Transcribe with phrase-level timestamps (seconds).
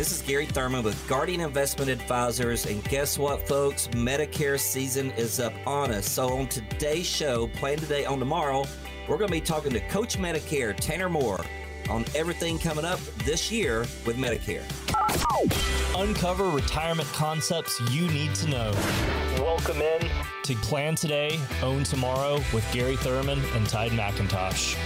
[0.00, 2.64] This is Gary Thurman with Guardian Investment Advisors.
[2.64, 3.86] And guess what, folks?
[3.88, 6.08] Medicare season is up on us.
[6.08, 8.64] So, on today's show, Plan Today Own Tomorrow,
[9.06, 11.44] we're going to be talking to Coach Medicare, Tanner Moore,
[11.90, 14.64] on everything coming up this year with Medicare.
[15.94, 18.72] Uncover retirement concepts you need to know.
[19.36, 20.00] Welcome in
[20.44, 24.78] to Plan Today, Own Tomorrow with Gary Thurman and Tide McIntosh.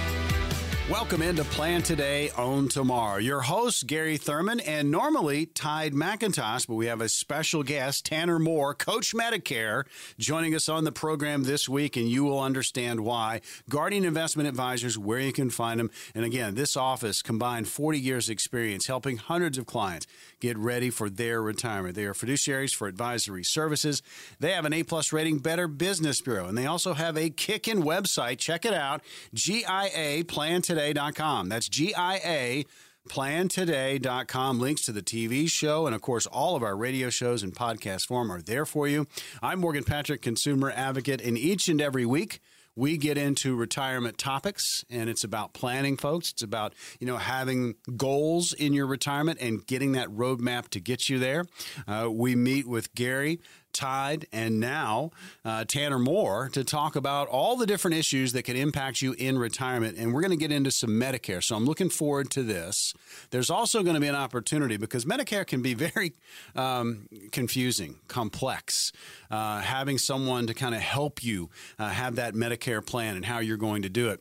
[0.91, 3.17] Welcome into Plan Today, Own Tomorrow.
[3.17, 8.39] Your host, Gary Thurman, and normally Tide McIntosh, but we have a special guest, Tanner
[8.39, 9.85] Moore, Coach Medicare,
[10.19, 13.41] joining us on the program this week, and you will understand why.
[13.67, 15.91] Guardian Investment Advisors, where you can find them.
[16.15, 20.07] And again, this office combined 40 years' experience helping hundreds of clients
[20.39, 21.95] get ready for their retirement.
[21.95, 24.03] They are fiduciaries for advisory services.
[24.39, 27.83] They have an A plus rating, Better Business Bureau, and they also have a kick-in
[27.83, 28.37] website.
[28.37, 29.01] Check it out,
[29.33, 31.49] GIA Plan Today plantoday.com.
[31.49, 32.67] That's G I A
[33.09, 34.59] plantoday.com.
[34.61, 38.07] Links to the TV show and, of course, all of our radio shows and podcast
[38.07, 39.07] form are there for you.
[39.43, 42.41] I'm Morgan Patrick, consumer advocate, and each and every week,
[42.77, 47.77] we get into retirement topics and it's about planning folks it's about you know having
[47.97, 51.45] goals in your retirement and getting that roadmap to get you there
[51.87, 53.39] uh, we meet with gary
[53.75, 55.11] Tide, and now
[55.45, 59.37] uh, Tanner Moore to talk about all the different issues that can impact you in
[59.39, 59.99] retirement.
[59.99, 61.43] And we're going to get into some Medicare.
[61.43, 62.95] So I'm looking forward to this.
[63.31, 66.15] There's also going to be an opportunity because Medicare can be very
[66.55, 68.93] um, confusing, complex.
[69.31, 73.41] Uh, having someone to kind of help you uh, have that Medicare plan and how
[73.41, 74.21] you're going to do it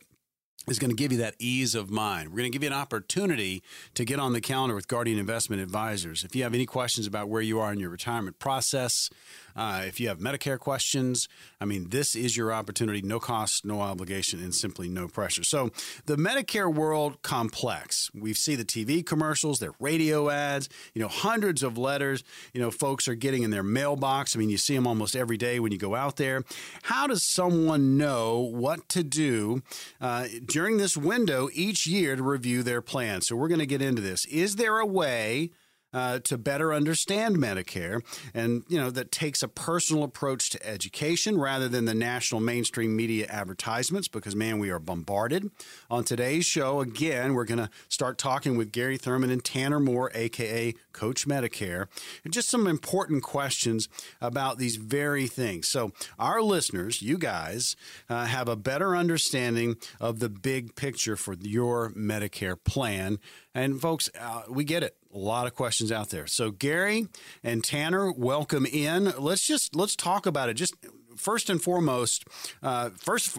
[0.68, 2.30] is going to give you that ease of mind.
[2.30, 3.62] We're going to give you an opportunity
[3.94, 6.24] to get on the calendar with Guardian Investment Advisors.
[6.24, 9.10] If you have any questions about where you are in your retirement process,
[9.56, 11.28] uh, if you have Medicare questions,
[11.60, 13.02] I mean, this is your opportunity.
[13.02, 15.44] No cost, no obligation, and simply no pressure.
[15.44, 15.70] So,
[16.06, 18.10] the Medicare world complex.
[18.14, 22.70] We see the TV commercials, their radio ads, you know, hundreds of letters, you know,
[22.70, 24.34] folks are getting in their mailbox.
[24.34, 26.42] I mean, you see them almost every day when you go out there.
[26.82, 29.62] How does someone know what to do
[30.00, 33.20] uh, during this window each year to review their plan?
[33.20, 34.24] So, we're going to get into this.
[34.26, 35.50] Is there a way?
[35.94, 38.02] Uh, to better understand Medicare,
[38.34, 42.94] and you know that takes a personal approach to education rather than the national mainstream
[42.96, 44.08] media advertisements.
[44.08, 45.50] Because man, we are bombarded.
[45.90, 50.10] On today's show, again, we're going to start talking with Gary Thurman and Tanner Moore,
[50.14, 51.86] aka Coach Medicare,
[52.24, 53.88] and just some important questions
[54.20, 55.68] about these very things.
[55.68, 57.76] So our listeners, you guys,
[58.08, 63.18] uh, have a better understanding of the big picture for your Medicare plan.
[63.54, 66.26] And folks, uh, we get it a lot of questions out there.
[66.26, 67.06] So Gary
[67.42, 69.12] and Tanner, welcome in.
[69.18, 70.54] Let's just let's talk about it.
[70.54, 70.74] Just
[71.16, 72.24] first and foremost,
[72.62, 73.38] uh, first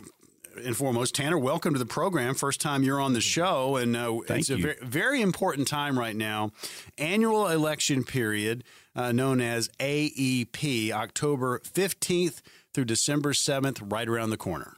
[0.64, 2.34] and foremost, Tanner, welcome to the program.
[2.34, 4.56] First time you're on the show, and uh, it's you.
[4.56, 6.52] a very, very, important time right now.
[6.98, 8.64] Annual election period,
[8.96, 12.42] uh, known as AEP, October 15th
[12.74, 14.78] through December 7th, right around the corner.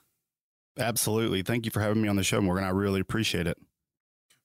[0.80, 1.44] Absolutely.
[1.44, 2.64] Thank you for having me on the show, Morgan.
[2.64, 3.58] I really appreciate it.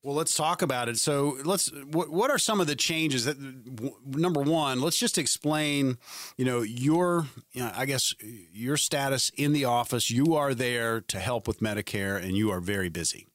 [0.02, 0.98] Well, let's talk about it.
[0.98, 1.70] So, let's.
[1.72, 3.38] What, what are some of the changes that?
[3.76, 5.96] W- number one, let's just explain.
[6.36, 10.10] You know, your, you know, I guess, your status in the office.
[10.10, 13.28] You are there to help with Medicare, and you are very busy.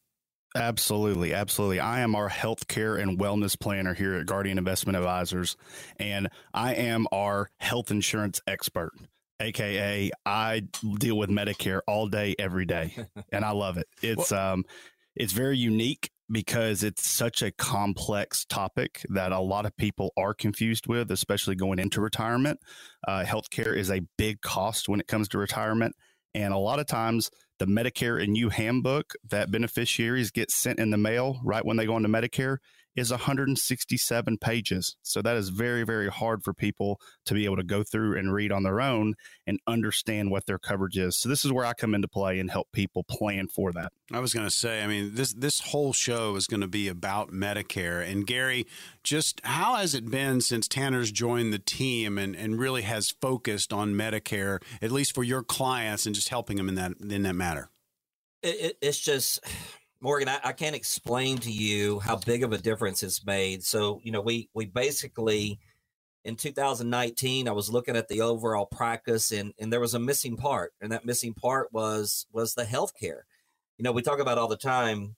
[0.58, 1.80] Absolutely, absolutely.
[1.80, 5.56] I am our healthcare and wellness planner here at Guardian Investment Advisors,
[5.98, 8.92] and I am our health insurance expert.
[9.40, 10.64] AKA, I
[10.98, 12.96] deal with Medicare all day, every day,
[13.32, 13.88] and I love it.
[14.02, 14.66] It's well, um,
[15.16, 20.34] it's very unique because it's such a complex topic that a lot of people are
[20.34, 22.60] confused with, especially going into retirement.
[23.08, 25.96] Uh, healthcare is a big cost when it comes to retirement.
[26.34, 27.30] And a lot of times,
[27.60, 31.86] the Medicare and You handbook that beneficiaries get sent in the mail right when they
[31.86, 32.58] go into Medicare
[32.98, 34.98] is 167 pages.
[35.04, 38.34] So that is very, very hard for people to be able to go through and
[38.34, 39.14] read on their own
[39.46, 41.16] and understand what their coverage is.
[41.16, 43.92] So this is where I come into play and help people plan for that.
[44.12, 46.88] I was going to say, I mean, this this whole show is going to be
[46.88, 48.10] about Medicare.
[48.10, 48.66] And Gary,
[49.04, 53.72] just how has it been since Tanner's joined the team and, and really has focused
[53.72, 57.36] on Medicare, at least for your clients, and just helping them in that in that
[57.36, 57.70] matter?
[58.42, 59.40] It, it, it's just
[60.00, 63.64] Morgan, I, I, can't explain to you how big of a difference it's made.
[63.64, 65.60] So, you know, we we basically
[66.24, 70.38] in 2019, I was looking at the overall practice, and and there was a missing
[70.38, 73.22] part, and that missing part was was the healthcare.
[73.78, 75.16] You know, we talk about all the time,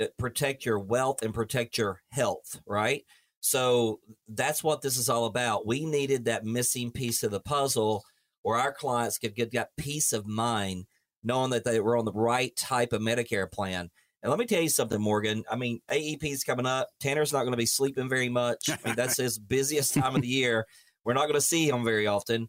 [0.00, 3.04] uh, protect your wealth and protect your health, right?
[3.40, 5.66] So that's what this is all about.
[5.66, 8.04] We needed that missing piece of the puzzle
[8.42, 10.86] where our clients could get that peace of mind
[11.24, 13.90] knowing that they were on the right type of Medicare plan
[14.22, 15.44] And let me tell you something, Morgan.
[15.50, 16.88] I mean, AEP is coming up.
[17.00, 18.70] Tanner's not going to be sleeping very much.
[18.70, 20.66] I mean, that's his busiest time of the year.
[21.04, 22.48] We're not going to see him very often,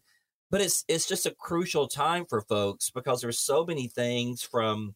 [0.50, 4.94] but it's it's just a crucial time for folks because there's so many things from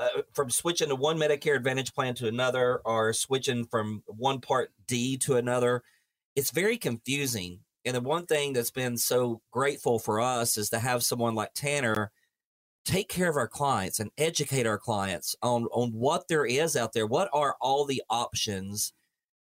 [0.00, 4.72] uh, from switching to one Medicare Advantage plan to another, or switching from one Part
[4.88, 5.82] D to another.
[6.34, 7.60] It's very confusing.
[7.84, 11.54] And the one thing that's been so grateful for us is to have someone like
[11.54, 12.10] Tanner
[12.88, 16.94] take care of our clients and educate our clients on on what there is out
[16.94, 17.06] there.
[17.06, 18.94] What are all the options?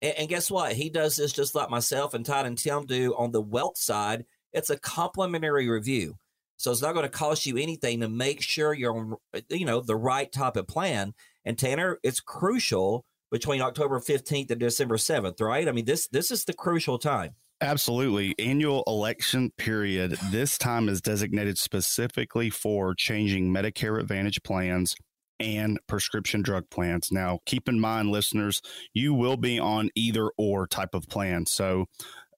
[0.00, 0.75] And, and guess what?
[0.75, 4.25] He does this just like myself and Todd and Tim do on the wealth side.
[4.53, 6.15] It's a complimentary review.
[6.56, 9.65] So it's not going to cost you anything to make sure you're on, uh, you
[9.65, 11.12] know, the right type of plan.
[11.44, 15.67] And Tanner, it's crucial between October 15th and December 7th, right?
[15.67, 17.33] I mean, this this is the crucial time.
[17.62, 18.35] Absolutely.
[18.41, 20.19] Annual election period.
[20.32, 24.97] This time is designated specifically for changing Medicare Advantage plans
[25.38, 27.12] and prescription drug plans.
[27.12, 28.61] Now, keep in mind, listeners,
[28.93, 31.47] you will be on either or type of plan.
[31.47, 31.87] So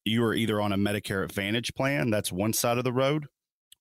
[0.05, 3.25] you are either on a Medicare Advantage plan, that's one side of the road,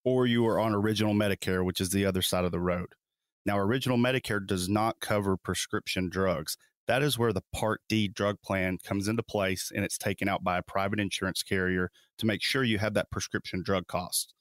[0.06, 2.88] or you are on original Medicare, which is the other side of the road.
[3.46, 6.56] Now, original Medicare does not cover prescription drugs
[6.88, 10.44] that is where the Part D drug plan comes into place and it's taken out
[10.44, 14.34] by a private insurance carrier to make sure you have that prescription drug cost.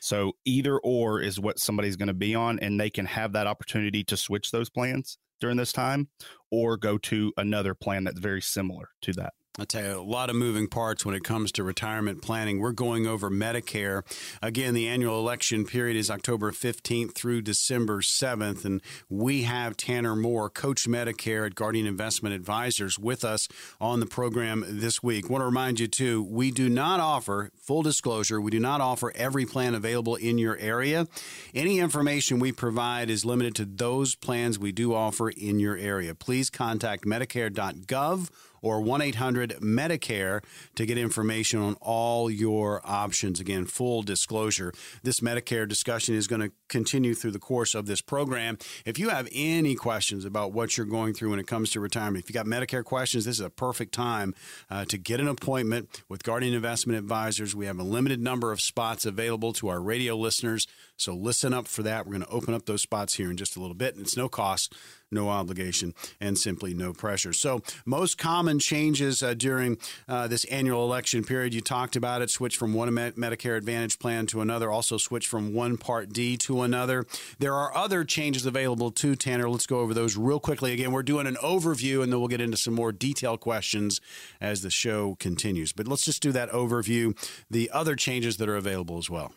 [0.00, 3.46] So either or is what somebody's going to be on, and they can have that
[3.46, 6.08] opportunity to switch those plans during this time
[6.50, 9.32] or go to another plan that's very similar to that.
[9.60, 12.60] I tell you, a lot of moving parts when it comes to retirement planning.
[12.60, 14.02] We're going over Medicare.
[14.40, 18.64] Again, the annual election period is October 15th through December 7th.
[18.64, 23.48] And we have Tanner Moore, Coach Medicare at Guardian Investment Advisors, with us
[23.80, 25.28] on the program this week.
[25.28, 29.12] Want to remind you, too, we do not offer, full disclosure, we do not offer
[29.16, 31.08] every plan available in your area.
[31.52, 36.14] Any information we provide is limited to those plans we do offer in your area.
[36.14, 38.30] Please contact Medicare.gov
[38.62, 40.42] or 1 800 Medicare
[40.74, 43.40] to get information on all your options.
[43.40, 44.72] Again, full disclosure.
[45.02, 48.58] This Medicare discussion is going to continue through the course of this program.
[48.84, 52.24] If you have any questions about what you're going through when it comes to retirement,
[52.24, 54.34] if you got Medicare questions, this is a perfect time
[54.70, 57.54] uh, to get an appointment with Guardian Investment Advisors.
[57.54, 60.66] We have a limited number of spots available to our radio listeners.
[60.96, 62.06] So listen up for that.
[62.06, 64.16] We're going to open up those spots here in just a little bit, and it's
[64.16, 64.74] no cost
[65.10, 67.32] no obligation, and simply no pressure.
[67.32, 69.78] So, most common changes uh, during
[70.08, 74.26] uh, this annual election period, you talked about it, switch from one Medicare Advantage plan
[74.26, 77.06] to another, also switch from one Part D to another.
[77.38, 79.48] There are other changes available too, Tanner.
[79.48, 80.72] Let's go over those real quickly.
[80.72, 84.00] Again, we're doing an overview, and then we'll get into some more detailed questions
[84.40, 85.72] as the show continues.
[85.72, 87.16] But let's just do that overview,
[87.50, 89.32] the other changes that are available as well.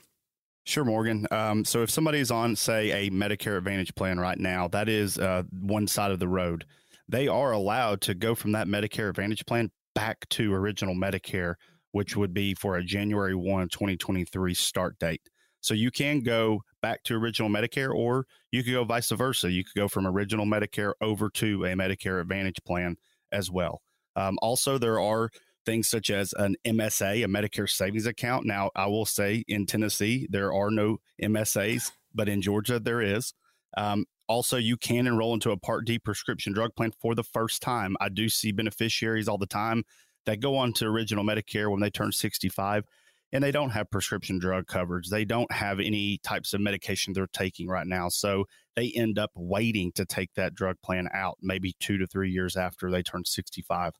[0.63, 1.25] Sure, Morgan.
[1.31, 5.43] Um, so if somebody's on, say, a Medicare Advantage plan right now, that is uh,
[5.51, 6.65] one side of the road.
[7.09, 11.55] They are allowed to go from that Medicare Advantage plan back to original Medicare,
[11.91, 15.21] which would be for a January 1, 2023 start date.
[15.61, 19.51] So you can go back to original Medicare, or you could go vice versa.
[19.51, 22.95] You could go from original Medicare over to a Medicare Advantage plan
[23.31, 23.81] as well.
[24.15, 25.29] Um, also, there are
[25.65, 28.45] things such as an MSA, a Medicare savings account.
[28.45, 33.33] Now, I will say in Tennessee, there are no MSAs, but in Georgia, there is.
[33.77, 37.61] Um, also, you can enroll into a Part D prescription drug plan for the first
[37.61, 37.95] time.
[37.99, 39.83] I do see beneficiaries all the time
[40.25, 42.85] that go on to original Medicare when they turn 65
[43.33, 45.09] and they don't have prescription drug coverage.
[45.09, 48.09] They don't have any types of medication they're taking right now.
[48.09, 48.45] So
[48.75, 52.57] they end up waiting to take that drug plan out maybe two to three years
[52.57, 53.93] after they turn 65.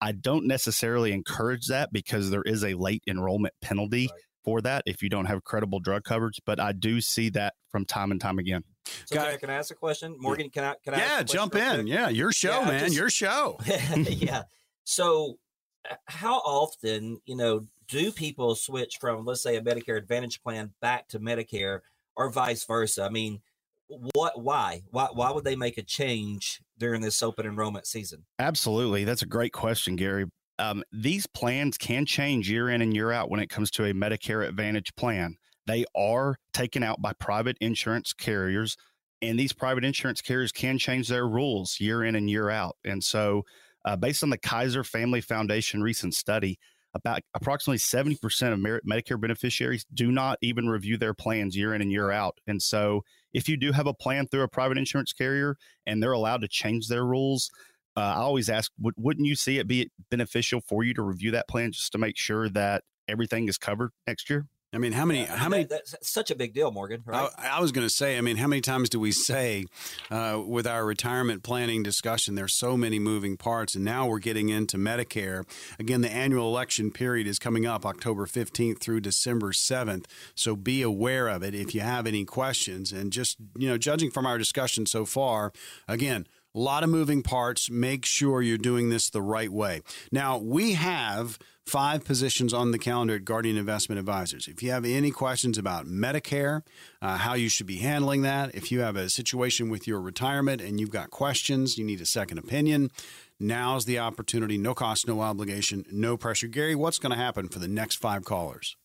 [0.00, 4.20] I don't necessarily encourage that because there is a late enrollment penalty right.
[4.44, 6.40] for that if you don't have credible drug coverage.
[6.44, 8.64] But I do see that from time and time again.
[9.06, 10.50] So, Guy, can I ask a question, Morgan?
[10.50, 10.74] Can I?
[10.84, 10.98] Can I?
[10.98, 11.86] Yeah, jump in.
[11.86, 12.84] Yeah, your show, yeah, man.
[12.84, 13.58] Just, your show.
[13.96, 14.44] yeah.
[14.84, 15.38] So,
[15.90, 20.72] uh, how often, you know, do people switch from, let's say, a Medicare Advantage plan
[20.80, 21.80] back to Medicare,
[22.16, 23.02] or vice versa?
[23.02, 23.40] I mean,
[23.88, 28.24] what why why why would they make a change during this open enrollment season?
[28.38, 29.04] Absolutely.
[29.04, 30.26] That's a great question gary.
[30.58, 33.92] Um, these plans can change year in and year out when it comes to a
[33.92, 35.36] medicare advantage plan.
[35.66, 38.76] They are taken out by private insurance carriers
[39.20, 42.76] and these private insurance carriers can change their rules year in and year out.
[42.84, 43.44] And so
[43.84, 46.58] uh, based on the kaiser family foundation recent study
[46.94, 51.92] about approximately 70% of Medicare beneficiaries do not even review their plans year in and
[51.92, 52.38] year out.
[52.46, 55.56] And so, if you do have a plan through a private insurance carrier
[55.86, 57.50] and they're allowed to change their rules,
[57.96, 61.30] uh, I always ask, would, wouldn't you see it be beneficial for you to review
[61.32, 64.46] that plan just to make sure that everything is covered next year?
[64.72, 65.20] I mean, how many?
[65.22, 65.64] Yeah, I how many?
[65.64, 67.02] that- that's such a big deal, Morgan.
[67.06, 67.30] Right?
[67.38, 69.64] I, I was going to say, I mean, how many times do we say
[70.10, 74.50] uh, with our retirement planning discussion, there's so many moving parts, and now we're getting
[74.50, 75.44] into Medicare.
[75.78, 80.82] Again, the annual election period is coming up October 15th through December 7th, so be
[80.82, 82.92] aware of it if you have any questions.
[82.92, 85.52] And just, you know, judging from our discussion so far,
[85.86, 87.70] again, a lot of moving parts.
[87.70, 89.80] Make sure you're doing this the right way.
[90.10, 94.48] Now, we have five positions on the calendar at Guardian Investment Advisors.
[94.48, 96.62] If you have any questions about Medicare,
[97.02, 100.62] uh, how you should be handling that, if you have a situation with your retirement
[100.62, 102.90] and you've got questions, you need a second opinion,
[103.38, 104.56] now's the opportunity.
[104.56, 106.46] No cost, no obligation, no pressure.
[106.46, 108.76] Gary, what's going to happen for the next five callers?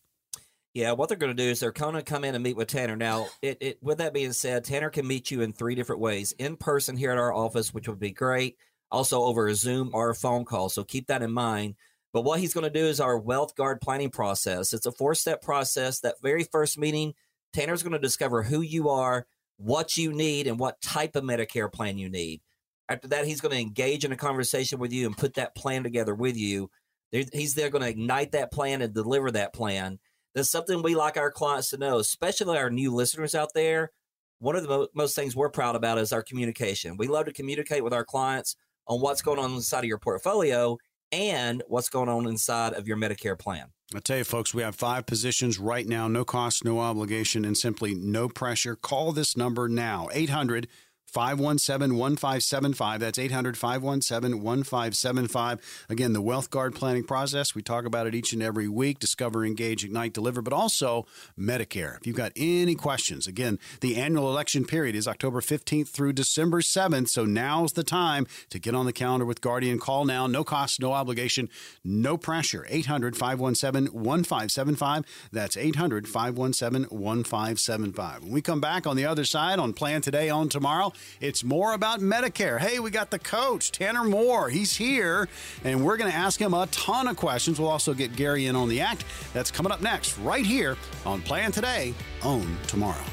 [0.74, 2.68] Yeah, what they're going to do is they're going to come in and meet with
[2.68, 2.96] Tanner.
[2.96, 6.34] Now, it, it with that being said, Tanner can meet you in three different ways:
[6.38, 8.56] in person here at our office, which would be great,
[8.90, 10.68] also over a Zoom or a phone call.
[10.68, 11.76] So keep that in mind.
[12.14, 14.72] But what he's going to do is our wealth guard planning process.
[14.72, 15.98] It's a four-step process.
[16.00, 17.14] That very first meeting,
[17.52, 21.72] Tanner's going to discover who you are, what you need, and what type of Medicare
[21.72, 22.40] plan you need.
[22.88, 25.82] After that, he's going to engage in a conversation with you and put that plan
[25.82, 26.70] together with you.
[27.10, 29.98] He's there going to ignite that plan and deliver that plan.
[30.36, 33.90] That's something we like our clients to know, especially our new listeners out there.
[34.38, 36.96] One of the mo- most things we're proud about is our communication.
[36.96, 38.54] We love to communicate with our clients
[38.86, 40.78] on what's going on inside of your portfolio
[41.12, 43.66] and what's going on inside of your Medicare plan.
[43.94, 47.56] I tell you, folks, we have five positions right now, no cost, no obligation, and
[47.56, 48.74] simply no pressure.
[48.74, 50.66] Call this number now 800
[51.14, 53.00] 517 1575.
[53.00, 55.86] That's 800 517 1575.
[55.88, 57.54] Again, the Wealth Guard planning process.
[57.54, 61.06] We talk about it each and every week discover, engage, ignite, deliver, but also
[61.38, 61.98] Medicare.
[61.98, 66.60] If you've got any questions, again, the annual election period is October 15th through December
[66.60, 67.08] 7th.
[67.10, 69.78] So now's the time to get on the calendar with Guardian.
[69.78, 70.26] Call now.
[70.26, 71.48] No cost, no obligation,
[71.84, 72.66] no pressure.
[72.68, 75.04] 800 517 1575.
[75.30, 78.24] That's 800 517 1575.
[78.24, 81.72] When we come back on the other side on Plan Today, Own Tomorrow, it's more
[81.72, 82.58] about Medicare.
[82.58, 84.48] Hey, we got the coach, Tanner Moore.
[84.48, 85.28] He's here,
[85.62, 87.58] and we're going to ask him a ton of questions.
[87.58, 89.04] We'll also get Gary in on the act.
[89.32, 93.04] That's coming up next, right here on Plan Today, Own Tomorrow.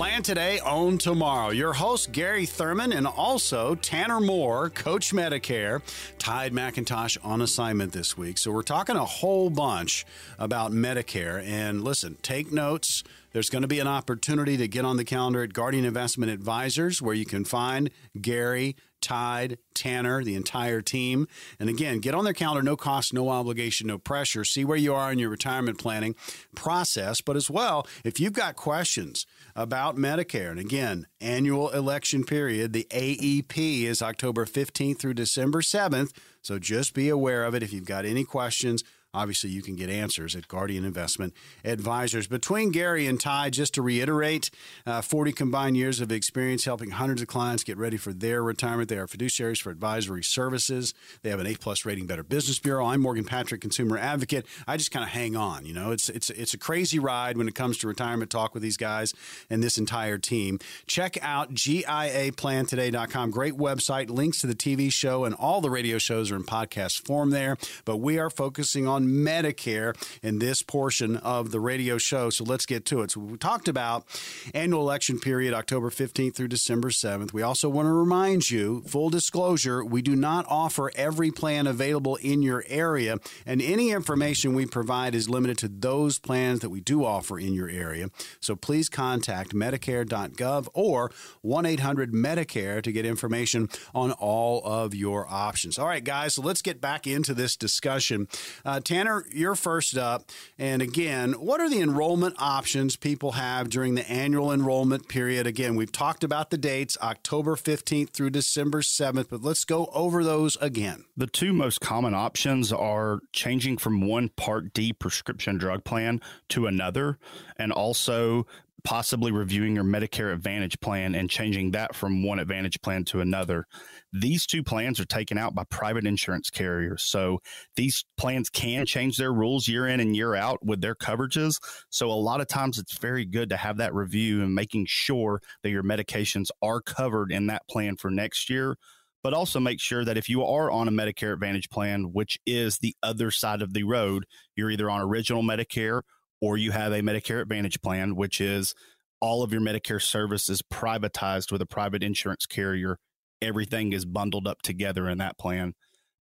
[0.00, 1.50] Plan today, own tomorrow.
[1.50, 5.82] Your host, Gary Thurman, and also Tanner Moore, Coach Medicare,
[6.18, 8.38] Tide McIntosh on assignment this week.
[8.38, 10.06] So we're talking a whole bunch
[10.38, 11.44] about Medicare.
[11.44, 13.04] And listen, take notes.
[13.32, 17.02] There's going to be an opportunity to get on the calendar at Guardian Investment Advisors
[17.02, 21.28] where you can find Gary, Tide, Tanner, the entire team.
[21.58, 24.44] And again, get on their calendar, no cost, no obligation, no pressure.
[24.44, 26.14] See where you are in your retirement planning
[26.54, 27.20] process.
[27.20, 32.86] But as well, if you've got questions about Medicare, and again, annual election period, the
[32.90, 36.12] AEP is October 15th through December 7th.
[36.42, 37.62] So just be aware of it.
[37.62, 42.28] If you've got any questions, Obviously, you can get answers at Guardian Investment Advisors.
[42.28, 44.50] Between Gary and Ty, just to reiterate,
[44.86, 48.88] uh, 40 combined years of experience helping hundreds of clients get ready for their retirement.
[48.88, 50.94] They are fiduciaries for advisory services.
[51.22, 52.86] They have an A plus rating, Better Business Bureau.
[52.86, 54.46] I'm Morgan Patrick, consumer advocate.
[54.68, 55.66] I just kind of hang on.
[55.66, 58.62] You know, it's it's it's a crazy ride when it comes to retirement talk with
[58.62, 59.12] these guys
[59.48, 60.60] and this entire team.
[60.86, 63.30] Check out GIAPlantoday.com.
[63.32, 64.08] Great website.
[64.08, 67.56] Links to the TV show and all the radio shows are in podcast form there.
[67.84, 72.30] But we are focusing on Medicare in this portion of the radio show.
[72.30, 73.12] So let's get to it.
[73.12, 74.06] So we talked about
[74.54, 77.32] annual election period October 15th through December 7th.
[77.32, 82.16] We also want to remind you, full disclosure, we do not offer every plan available
[82.16, 86.80] in your area, and any information we provide is limited to those plans that we
[86.80, 88.08] do offer in your area.
[88.40, 91.10] So please contact Medicare.gov or
[91.42, 95.78] 1 800 Medicare to get information on all of your options.
[95.78, 98.28] All right, guys, so let's get back into this discussion.
[98.64, 100.32] Uh, Tanner, you're first up.
[100.58, 105.46] And again, what are the enrollment options people have during the annual enrollment period?
[105.46, 110.24] Again, we've talked about the dates October 15th through December 7th, but let's go over
[110.24, 111.04] those again.
[111.16, 116.66] The two most common options are changing from one Part D prescription drug plan to
[116.66, 117.20] another,
[117.56, 118.44] and also
[118.82, 123.66] possibly reviewing your Medicare Advantage plan and changing that from one Advantage plan to another.
[124.12, 127.02] These two plans are taken out by private insurance carriers.
[127.02, 127.40] So
[127.76, 131.60] these plans can change their rules year in and year out with their coverages.
[131.90, 135.40] So a lot of times it's very good to have that review and making sure
[135.62, 138.76] that your medications are covered in that plan for next year
[139.22, 142.78] but also make sure that if you are on a Medicare Advantage plan, which is
[142.78, 144.24] the other side of the road,
[144.56, 146.02] you're either on original Medicare
[146.40, 148.74] or you have a Medicare Advantage plan, which is
[149.20, 152.98] all of your Medicare service is privatized with a private insurance carrier.
[153.42, 155.74] Everything is bundled up together in that plan.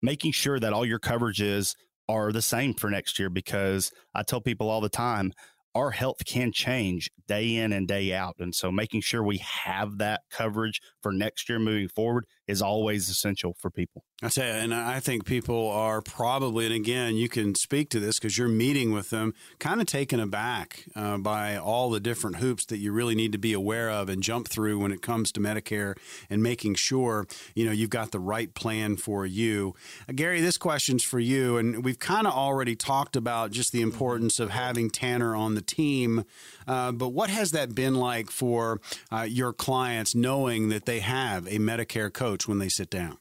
[0.01, 1.75] Making sure that all your coverages
[2.07, 5.31] are the same for next year because I tell people all the time
[5.73, 8.35] our health can change day in and day out.
[8.39, 13.09] And so making sure we have that coverage for next year moving forward is always
[13.09, 14.03] essential for people.
[14.23, 17.99] I tell you, and I think people are probably, and again, you can speak to
[17.99, 22.37] this because you're meeting with them, kind of taken aback uh, by all the different
[22.37, 25.31] hoops that you really need to be aware of and jump through when it comes
[25.33, 25.95] to Medicare
[26.29, 29.75] and making sure you know you've got the right plan for you.
[30.07, 33.81] Uh, Gary, this question's for you, and we've kind of already talked about just the
[33.81, 36.23] importance of having Tanner on the team.
[36.67, 38.79] Uh, but what has that been like for
[39.11, 43.17] uh, your clients, knowing that they have a Medicare coach when they sit down?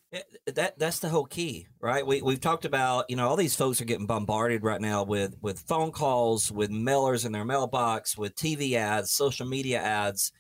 [0.47, 2.07] That that's the whole key, right?
[2.07, 5.37] We we've talked about, you know, all these folks are getting bombarded right now with
[5.41, 10.33] with phone calls, with mailers in their mailbox, with TV ads, social media ads,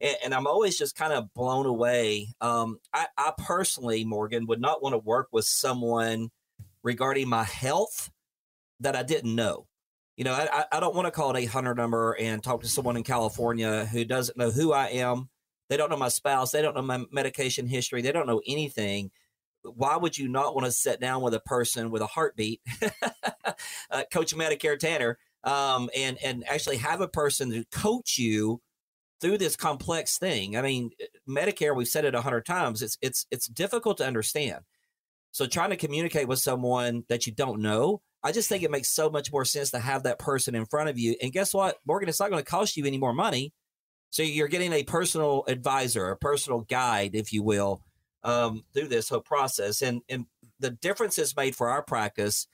[0.00, 2.28] and, and I'm always just kind of blown away.
[2.40, 6.30] Um, I, I personally, Morgan, would not want to work with someone
[6.82, 8.10] regarding my health
[8.80, 9.66] that I didn't know.
[10.16, 12.96] You know, I, I don't want to call an 800 number and talk to someone
[12.96, 15.28] in California who doesn't know who I am.
[15.68, 16.50] They don't know my spouse.
[16.50, 18.02] They don't know my medication history.
[18.02, 19.10] They don't know anything.
[19.62, 22.60] Why would you not want to sit down with a person with a heartbeat,
[23.90, 28.60] uh, Coach Medicare Tanner, um, and and actually have a person to coach you
[29.20, 30.56] through this complex thing?
[30.56, 30.90] I mean,
[31.28, 31.74] Medicare.
[31.74, 32.80] We've said it a hundred times.
[32.80, 34.60] It's it's it's difficult to understand.
[35.32, 38.90] So trying to communicate with someone that you don't know I just think it makes
[38.90, 41.14] so much more sense to have that person in front of you.
[41.22, 42.08] And guess what, Morgan?
[42.08, 43.52] It's not going to cost you any more money.
[44.10, 47.82] So you're getting a personal advisor, a personal guide, if you will,
[48.22, 49.82] um, through this whole process.
[49.82, 50.26] And and
[50.58, 52.46] the difference is made for our practice.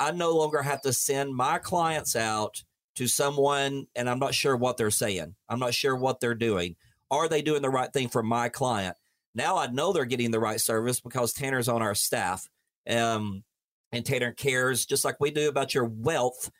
[0.00, 2.62] I no longer have to send my clients out
[2.96, 5.34] to someone, and I'm not sure what they're saying.
[5.48, 6.76] I'm not sure what they're doing.
[7.10, 8.96] Are they doing the right thing for my client?
[9.34, 12.48] Now I know they're getting the right service because Tanner's on our staff.
[12.88, 13.44] Um,
[13.92, 16.50] and Tanner cares just like we do about your wealth.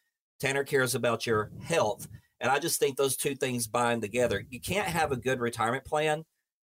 [0.41, 2.07] Tanner cares about your health.
[2.41, 4.43] And I just think those two things bind together.
[4.49, 6.25] You can't have a good retirement plan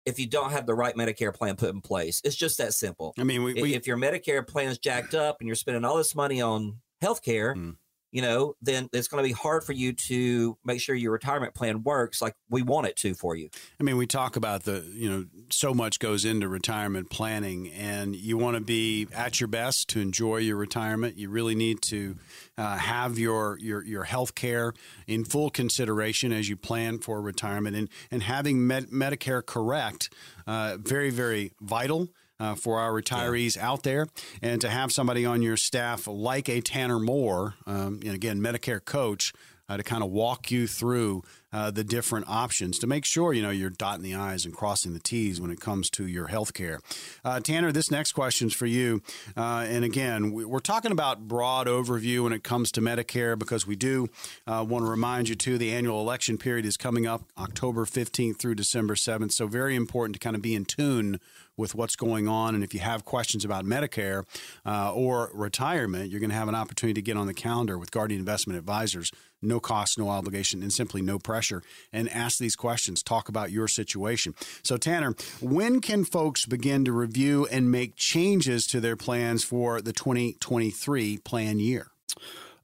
[0.05, 2.21] if you don't have the right Medicare plan put in place.
[2.23, 3.13] It's just that simple.
[3.19, 5.97] I mean, we, we, if your Medicare plan is jacked up and you're spending all
[5.97, 7.75] this money on health care, mm
[8.11, 11.53] you know, then it's going to be hard for you to make sure your retirement
[11.53, 13.49] plan works like we want it to for you.
[13.79, 18.15] I mean, we talk about the, you know, so much goes into retirement planning, and
[18.15, 21.17] you want to be at your best to enjoy your retirement.
[21.17, 22.15] You really need to
[22.57, 24.73] uh, have your, your, your health care
[25.05, 30.13] in full consideration as you plan for retirement, and, and having Med- Medicare correct,
[30.45, 33.69] uh, very, very vital uh, for our retirees yeah.
[33.69, 34.07] out there,
[34.41, 38.83] and to have somebody on your staff like a Tanner Moore, um, and again, Medicare
[38.83, 39.33] coach,
[39.69, 43.41] uh, to kind of walk you through uh, the different options to make sure you
[43.41, 46.53] know you're dotting the i's and crossing the t's when it comes to your health
[46.53, 46.79] care.
[47.23, 49.01] Uh, Tanner, this next question is for you.
[49.35, 53.75] Uh, and again, we're talking about broad overview when it comes to Medicare because we
[53.75, 54.07] do
[54.45, 58.37] uh, want to remind you too the annual election period is coming up October 15th
[58.37, 59.31] through December 7th.
[59.31, 61.19] So very important to kind of be in tune
[61.57, 62.55] with what's going on.
[62.55, 64.23] And if you have questions about Medicare
[64.65, 67.91] uh, or retirement, you're going to have an opportunity to get on the calendar with
[67.91, 69.11] Guardian Investment Advisors.
[69.41, 71.61] No cost, no obligation, and simply no pressure.
[71.93, 73.03] And ask these questions.
[73.03, 74.33] Talk about your situation.
[74.63, 79.81] So, Tanner, when can folks begin to review and make changes to their plans for
[79.81, 81.91] the 2023 plan year?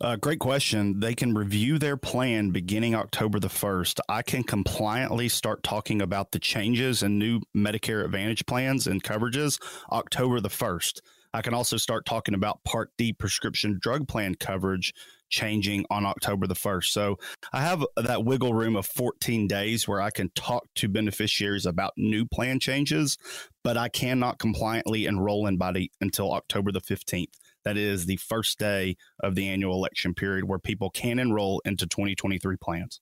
[0.01, 0.99] Uh, great question.
[0.99, 4.01] They can review their plan beginning October the 1st.
[4.09, 9.61] I can compliantly start talking about the changes and new Medicare Advantage plans and coverages
[9.91, 10.99] October the 1st.
[11.33, 14.93] I can also start talking about Part D prescription drug plan coverage
[15.33, 16.85] changing on October the 1st.
[16.85, 17.17] So
[17.51, 21.93] I have that wiggle room of 14 days where I can talk to beneficiaries about
[21.97, 23.17] new plan changes,
[23.63, 27.33] but I cannot compliantly enroll anybody until October the 15th.
[27.65, 31.87] That is the first day of the annual election period where people can enroll into
[31.87, 33.01] 2023 plans.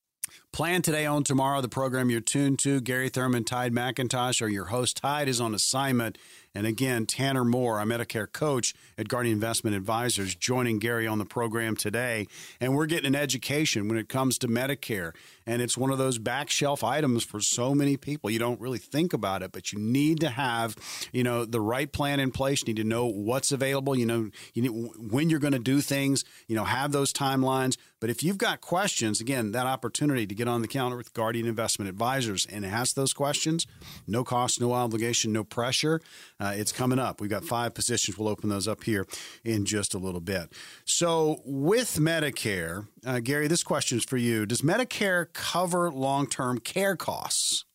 [0.53, 1.59] Plan today, own tomorrow.
[1.59, 2.79] The program you're tuned to.
[2.79, 4.97] Gary Thurman, Tide McIntosh, or your host.
[4.97, 6.17] Tide is on assignment
[6.53, 11.25] and again, Tanner Moore, our Medicare coach at Guardian Investment Advisors, joining Gary on the
[11.25, 12.27] program today.
[12.59, 15.13] And we're getting an education when it comes to Medicare.
[15.45, 18.29] And it's one of those back shelf items for so many people.
[18.29, 20.75] You don't really think about it, but you need to have,
[21.13, 22.61] you know, the right plan in place.
[22.61, 23.95] You need to know what's available.
[23.95, 26.25] You know, you need, when you're going to do things.
[26.47, 27.77] You know, have those timelines.
[28.01, 31.47] But if you've got questions, again, that opportunity to get on the counter with Guardian
[31.47, 33.67] Investment Advisors and ask those questions,
[34.07, 36.01] no cost, no obligation, no pressure
[36.41, 37.21] Uh, it's coming up.
[37.21, 38.17] We've got five positions.
[38.17, 39.06] We'll open those up here
[39.45, 40.51] in just a little bit.
[40.86, 44.47] So, with Medicare, uh, Gary, this question is for you.
[44.47, 47.65] Does Medicare cover long term care costs?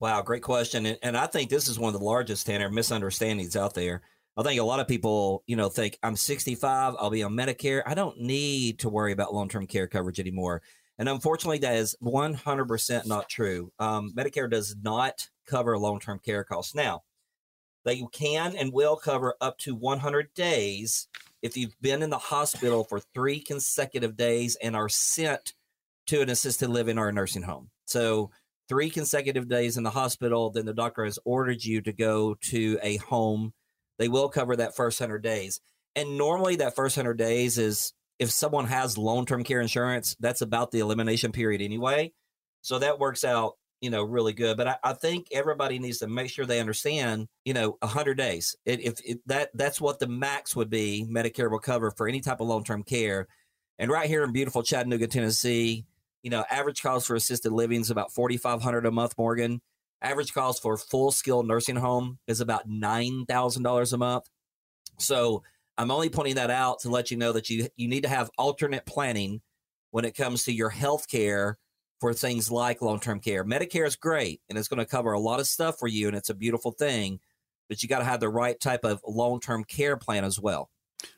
[0.00, 0.86] Wow, great question.
[0.86, 4.00] And, and I think this is one of the largest, Tanner, misunderstandings out there.
[4.36, 7.82] I think a lot of people, you know, think I'm 65, I'll be on Medicare.
[7.86, 10.62] I don't need to worry about long term care coverage anymore.
[10.98, 13.72] And unfortunately, that is 100% not true.
[13.78, 16.74] Um, Medicare does not cover long term care costs.
[16.74, 17.02] Now,
[17.84, 21.08] they can and will cover up to 100 days
[21.42, 25.52] if you've been in the hospital for three consecutive days and are sent
[26.06, 27.70] to an assisted living or a nursing home.
[27.86, 28.30] So,
[28.68, 32.78] three consecutive days in the hospital, then the doctor has ordered you to go to
[32.82, 33.52] a home.
[33.98, 35.60] They will cover that first 100 days.
[35.94, 40.40] And normally, that first 100 days is if someone has long term care insurance, that's
[40.40, 42.12] about the elimination period anyway.
[42.62, 44.56] So that works out, you know, really good.
[44.56, 48.56] But I, I think everybody needs to make sure they understand, you know, 100 days.
[48.64, 52.22] It, if it, that that's what the max would be, Medicare will cover for any
[52.22, 53.28] type of long term care.
[53.78, 55.84] And right here in beautiful Chattanooga, Tennessee,
[56.22, 59.60] you know, average cost for assisted living is about 4500 a month, Morgan.
[60.00, 64.24] Average cost for full skilled nursing home is about $9,000 a month.
[64.98, 65.42] So
[65.76, 68.30] I'm only pointing that out to let you know that you you need to have
[68.38, 69.42] alternate planning
[69.90, 71.58] when it comes to your health care
[72.04, 73.46] for things like long-term care.
[73.46, 76.14] Medicare is great and it's going to cover a lot of stuff for you and
[76.14, 77.18] it's a beautiful thing,
[77.66, 80.68] but you got to have the right type of long-term care plan as well.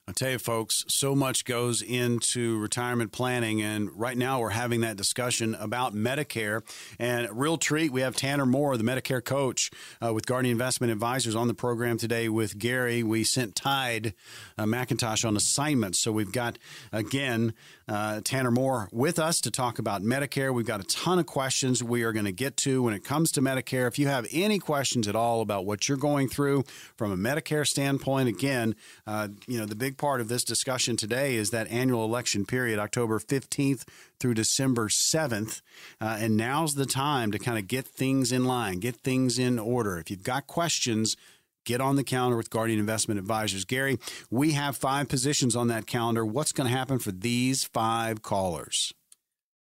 [0.09, 3.61] I tell you, folks, so much goes into retirement planning.
[3.61, 6.63] And right now, we're having that discussion about Medicare.
[7.01, 9.69] And real treat, we have Tanner Moore, the Medicare coach
[10.01, 13.03] uh, with Guardian Investment Advisors, on the program today with Gary.
[13.03, 14.15] We sent Tide
[14.57, 15.97] uh, McIntosh on assignment.
[15.97, 16.57] So we've got,
[16.93, 17.53] again,
[17.89, 20.55] uh, Tanner Moore with us to talk about Medicare.
[20.55, 23.33] We've got a ton of questions we are going to get to when it comes
[23.33, 23.89] to Medicare.
[23.89, 26.63] If you have any questions at all about what you're going through
[26.97, 31.35] from a Medicare standpoint, again, uh, you know, the big part of this discussion today
[31.35, 33.85] is that annual election period, October 15th
[34.19, 35.61] through December 7th.
[36.01, 39.59] Uh, and now's the time to kind of get things in line, get things in
[39.59, 39.99] order.
[39.99, 41.17] If you've got questions,
[41.65, 43.65] get on the calendar with Guardian Investment Advisors.
[43.65, 43.99] Gary,
[44.31, 46.25] we have five positions on that calendar.
[46.25, 48.93] What's going to happen for these five callers?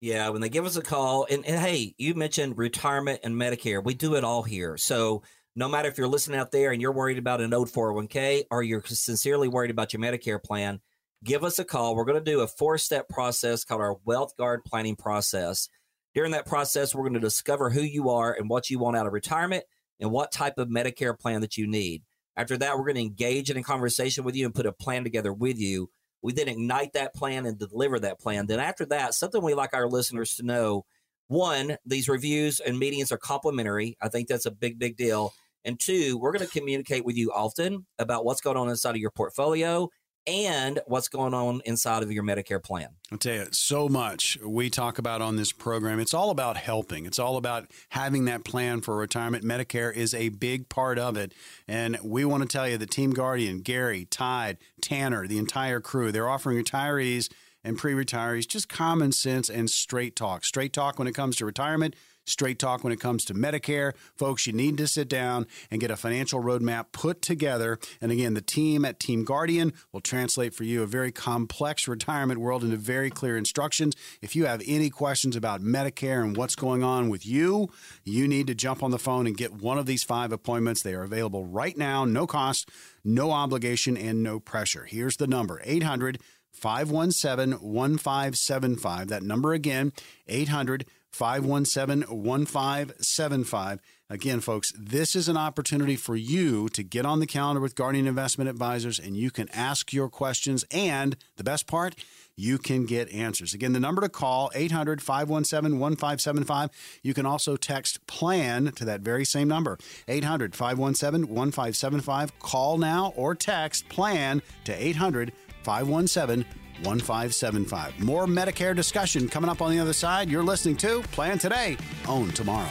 [0.00, 3.82] Yeah, when they give us a call, and, and hey, you mentioned retirement and Medicare.
[3.82, 4.76] We do it all here.
[4.76, 5.22] So
[5.56, 8.62] no matter if you're listening out there and you're worried about an old 401k or
[8.62, 10.80] you're sincerely worried about your Medicare plan,
[11.24, 11.96] give us a call.
[11.96, 15.70] We're going to do a four step process called our Wealth Guard planning process.
[16.14, 19.06] During that process, we're going to discover who you are and what you want out
[19.06, 19.64] of retirement
[19.98, 22.02] and what type of Medicare plan that you need.
[22.36, 25.04] After that, we're going to engage in a conversation with you and put a plan
[25.04, 25.88] together with you.
[26.20, 28.46] We then ignite that plan and deliver that plan.
[28.46, 30.84] Then, after that, something we like our listeners to know
[31.28, 33.96] one, these reviews and meetings are complimentary.
[34.02, 35.32] I think that's a big, big deal.
[35.66, 38.98] And two, we're going to communicate with you often about what's going on inside of
[38.98, 39.90] your portfolio
[40.28, 42.88] and what's going on inside of your Medicare plan.
[43.10, 45.98] I'll tell you, so much we talk about on this program.
[45.98, 49.44] It's all about helping, it's all about having that plan for retirement.
[49.44, 51.34] Medicare is a big part of it.
[51.66, 56.12] And we want to tell you that Team Guardian, Gary, Tide, Tanner, the entire crew,
[56.12, 57.28] they're offering retirees
[57.62, 60.44] and pre retirees just common sense and straight talk.
[60.44, 61.94] Straight talk when it comes to retirement
[62.26, 63.92] straight talk when it comes to Medicare.
[64.14, 67.78] Folks, you need to sit down and get a financial roadmap put together.
[68.00, 72.40] And again, the team at Team Guardian will translate for you a very complex retirement
[72.40, 73.94] world into very clear instructions.
[74.20, 77.70] If you have any questions about Medicare and what's going on with you,
[78.04, 80.82] you need to jump on the phone and get one of these five appointments.
[80.82, 82.68] They are available right now, no cost,
[83.04, 84.84] no obligation, and no pressure.
[84.84, 86.18] Here's the number 800
[86.56, 89.08] 517 1575.
[89.08, 89.92] That number again,
[90.26, 93.80] 800 517 1575.
[94.08, 98.06] Again, folks, this is an opportunity for you to get on the calendar with Guardian
[98.06, 100.64] Investment Advisors and you can ask your questions.
[100.70, 101.96] And the best part,
[102.36, 103.54] you can get answers.
[103.54, 106.70] Again, the number to call 800 517 1575.
[107.02, 112.38] You can also text PLAN to that very same number 800 517 1575.
[112.38, 116.46] Call now or text PLAN to 800 517
[116.84, 118.00] 1575.
[118.00, 120.30] More Medicare discussion coming up on the other side.
[120.30, 121.76] You're listening to Plan Today,
[122.08, 122.70] Own Tomorrow.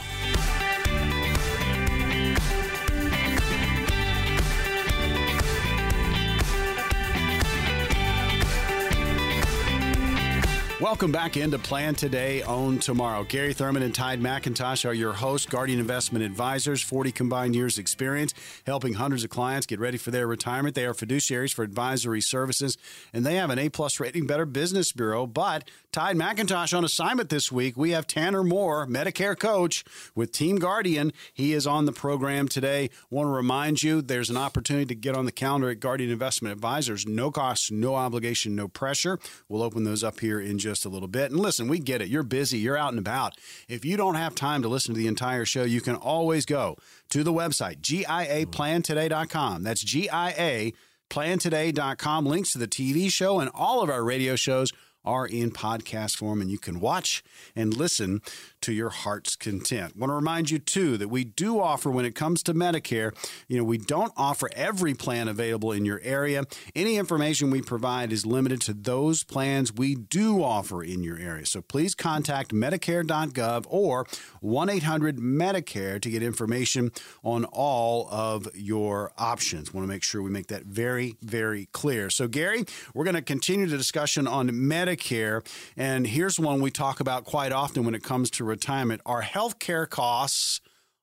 [10.85, 13.23] Welcome back into Plan Today, Own Tomorrow.
[13.23, 18.35] Gary Thurman and Tide McIntosh are your hosts, Guardian Investment Advisors, 40 combined years experience,
[18.67, 20.75] helping hundreds of clients get ready for their retirement.
[20.75, 22.77] They are fiduciaries for advisory services,
[23.11, 25.25] and they have an A-plus rating Better Business Bureau.
[25.25, 27.75] But Tide McIntosh on assignment this week.
[27.75, 31.13] We have Tanner Moore, Medicare coach with Team Guardian.
[31.33, 32.91] He is on the program today.
[33.09, 36.51] Want to remind you there's an opportunity to get on the calendar at Guardian Investment
[36.51, 37.07] Advisors.
[37.07, 39.17] No cost, no obligation, no pressure.
[39.49, 41.31] We'll open those up here in just a little bit.
[41.31, 42.09] And listen, we get it.
[42.09, 43.37] You're busy, you're out and about.
[43.69, 46.75] If you don't have time to listen to the entire show, you can always go
[47.11, 49.63] to the website, giaplantoday.com.
[49.63, 52.25] That's giaplantoday.com.
[52.25, 54.71] Links to the TV show and all of our radio shows
[55.05, 57.23] are in podcast form, and you can watch
[57.55, 58.21] and listen
[58.65, 59.93] to your heart's content.
[59.95, 63.15] I Want to remind you too that we do offer when it comes to Medicare,
[63.47, 66.45] you know, we don't offer every plan available in your area.
[66.75, 71.45] Any information we provide is limited to those plans we do offer in your area.
[71.45, 74.05] So please contact medicare.gov or
[74.43, 76.91] 1-800-Medicare to get information
[77.23, 79.73] on all of your options.
[79.73, 82.09] Want to make sure we make that very very clear.
[82.09, 85.45] So Gary, we're going to continue the discussion on Medicare
[85.77, 89.01] and here's one we talk about quite often when it comes to retirement.
[89.05, 90.61] Are healthcare costs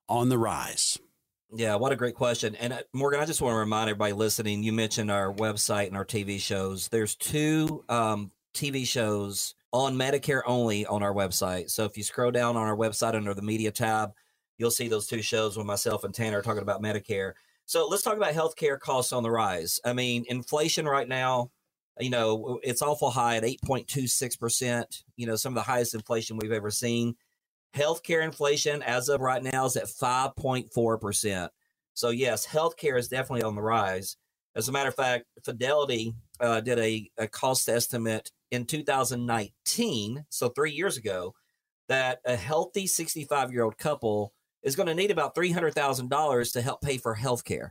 [0.08, 0.98] on the rise?
[1.54, 2.54] Yeah, what a great question.
[2.56, 5.96] And uh, Morgan, I just want to remind everybody listening, you mentioned our website and
[5.96, 6.88] our TV shows.
[6.88, 11.70] There's two um, TV shows on Medicare only on our website.
[11.70, 14.12] So if you scroll down on our website under the media tab,
[14.56, 17.32] you'll see those two shows with myself and Tanner are talking about Medicare.
[17.66, 19.78] So let's talk about healthcare costs on the rise.
[19.84, 21.50] I mean, inflation right now,
[22.00, 26.52] you know, it's awful high at 8.26%, you know, some of the highest inflation we've
[26.52, 27.14] ever seen.
[27.76, 31.48] Healthcare inflation as of right now is at 5.4%.
[31.94, 34.16] So, yes, healthcare is definitely on the rise.
[34.54, 40.48] As a matter of fact, Fidelity uh, did a, a cost estimate in 2019, so
[40.50, 41.34] three years ago,
[41.88, 44.32] that a healthy 65 year old couple
[44.62, 47.70] is going to need about $300,000 to help pay for healthcare.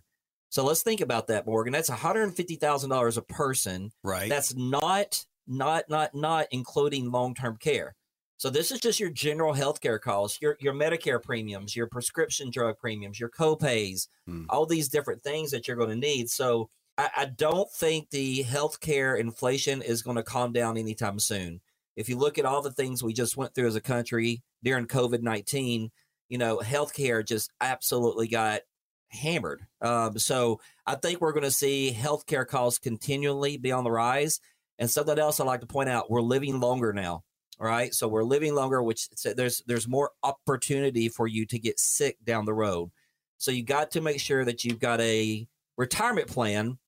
[0.50, 1.72] So let's think about that, Morgan.
[1.72, 3.92] That's $150,000 a person.
[4.04, 4.28] Right.
[4.28, 7.96] That's not, not, not, not including long term care.
[8.42, 12.80] So this is just your general healthcare costs, your your Medicare premiums, your prescription drug
[12.80, 14.46] premiums, your copays, Hmm.
[14.50, 16.28] all these different things that you're going to need.
[16.28, 21.62] So I, I don't think the healthcare inflation is going to calm down anytime soon.
[21.96, 24.88] If you look at all the things we just went through as a country during
[24.88, 25.92] COVID nineteen,
[26.28, 28.62] you know, healthcare just absolutely got
[29.10, 29.68] hammered.
[29.82, 34.40] Um, so I think we're going to see healthcare costs continually be on the rise.
[34.80, 37.24] And something else I'd like to point out: we're living longer now.
[37.62, 41.60] All right, so we're living longer, which so there's there's more opportunity for you to
[41.60, 42.90] get sick down the road.
[43.38, 45.48] So you got to make sure that you've got a
[45.78, 46.80] retirement plan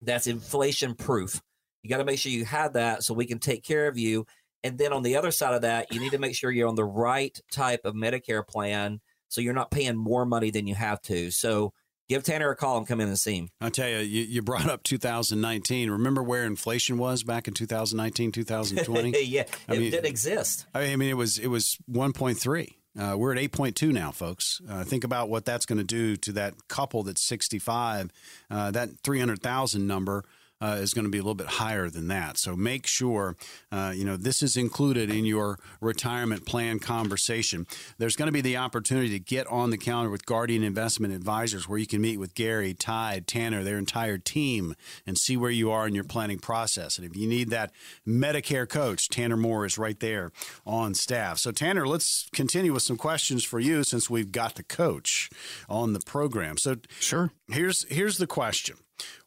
[0.00, 1.42] that's inflation proof.
[1.82, 4.24] You got to make sure you have that so we can take care of you.
[4.62, 6.74] And then on the other side of that, you need to make sure you're on
[6.74, 11.02] the right type of Medicare plan so you're not paying more money than you have
[11.02, 11.30] to.
[11.30, 11.74] So
[12.08, 13.50] give Tanner a call and come in and see him.
[13.60, 15.90] I'll tell you, you, you brought up 2019.
[15.90, 19.22] Remember where inflation was back in 2019, 2020?
[19.24, 20.66] yeah, I it mean- didn't exist.
[20.74, 22.74] I mean, it was it was 1.3.
[22.96, 24.60] Uh, we're at 8.2 now, folks.
[24.68, 28.10] Uh, think about what that's going to do to that couple that's 65.
[28.48, 30.24] Uh, that 300,000 number
[30.60, 32.38] uh, is going to be a little bit higher than that.
[32.38, 33.36] So make sure,
[33.70, 37.66] uh, you know, this is included in your retirement plan conversation.
[37.98, 41.68] There's going to be the opportunity to get on the calendar with Guardian Investment Advisors
[41.68, 44.74] where you can meet with Gary, Tide, Tanner, their entire team
[45.06, 46.98] and see where you are in your planning process.
[46.98, 47.72] And if you need that
[48.06, 50.30] Medicare coach, Tanner Moore is right there
[50.66, 51.38] on staff.
[51.38, 55.30] So, Tanner, let's continue with some questions for you since we've got the coach
[55.68, 56.56] on the program.
[56.56, 57.30] So, Sure.
[57.48, 58.76] Here's here's the question.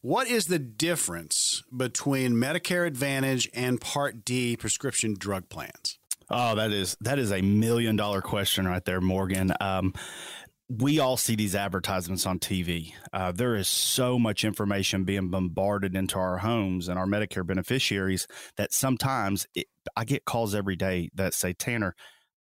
[0.02, 6.00] What is the difference between Medicare Advantage and Part D prescription drug plans?
[6.30, 9.54] Oh, that is that is a million dollar question right there, Morgan.
[9.60, 9.94] Um,
[10.70, 12.94] we all see these advertisements on TV.
[13.14, 18.28] Uh, there is so much information being bombarded into our homes and our Medicare beneficiaries
[18.58, 21.96] that sometimes it, I get calls every day that say, Tanner,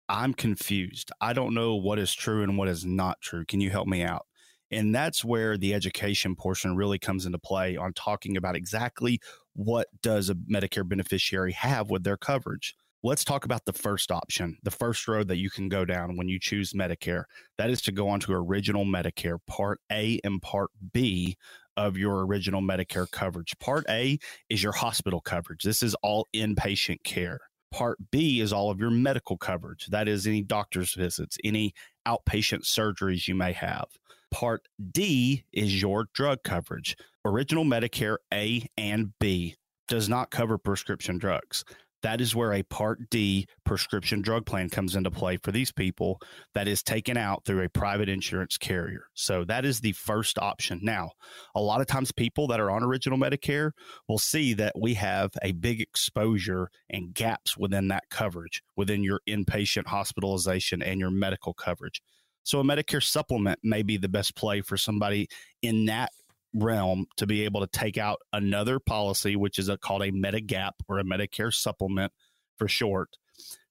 [0.07, 1.11] I'm confused.
[1.19, 3.43] I don't know what is true and what is not true.
[3.43, 4.27] Can you help me out?
[4.71, 9.19] And that's where the education portion really comes into play on talking about exactly
[9.53, 12.75] what does a Medicare beneficiary have with their coverage.
[13.03, 16.29] Let's talk about the first option, the first road that you can go down when
[16.29, 17.23] you choose Medicare.
[17.57, 21.35] That is to go on to Original Medicare, Part A and Part B
[21.77, 23.57] of your original Medicare coverage.
[23.59, 25.63] Part A is your hospital coverage.
[25.63, 27.39] This is all inpatient care.
[27.71, 29.87] Part B is all of your medical coverage.
[29.87, 31.73] That is any doctor's visits, any
[32.07, 33.87] outpatient surgeries you may have.
[34.31, 36.95] Part D is your drug coverage.
[37.25, 39.55] Original Medicare A and B
[39.87, 41.63] does not cover prescription drugs.
[42.01, 46.19] that is where a Part D prescription drug plan comes into play for these people
[46.53, 49.05] that is taken out through a private insurance carrier.
[49.13, 50.79] So that is the first option.
[50.81, 51.11] Now,
[51.55, 53.71] a lot of times people that are on original Medicare
[54.07, 59.21] will see that we have a big exposure and gaps within that coverage, within your
[59.27, 62.01] inpatient hospitalization and your medical coverage.
[62.43, 65.27] So a Medicare supplement may be the best play for somebody
[65.61, 66.11] in that
[66.53, 70.71] realm to be able to take out another policy, which is a, called a Medigap
[70.87, 72.11] or a Medicare supplement
[72.57, 73.09] for short.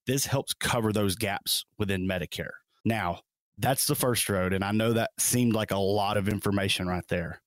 [0.07, 2.51] This helps cover those gaps within Medicare.
[2.85, 3.21] Now,
[3.59, 4.53] that's the first road.
[4.53, 7.43] And I know that seemed like a lot of information right there.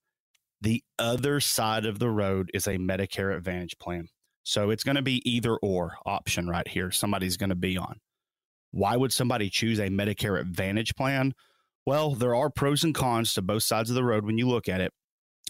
[0.62, 4.07] The other side of the road is a Medicare Advantage plan.
[4.43, 6.91] So it's going to be either or option right here.
[6.91, 7.99] Somebody's going to be on.
[8.73, 11.33] Why would somebody choose a Medicare Advantage plan?
[11.86, 14.67] Well, there are pros and cons to both sides of the road when you look
[14.67, 14.91] at it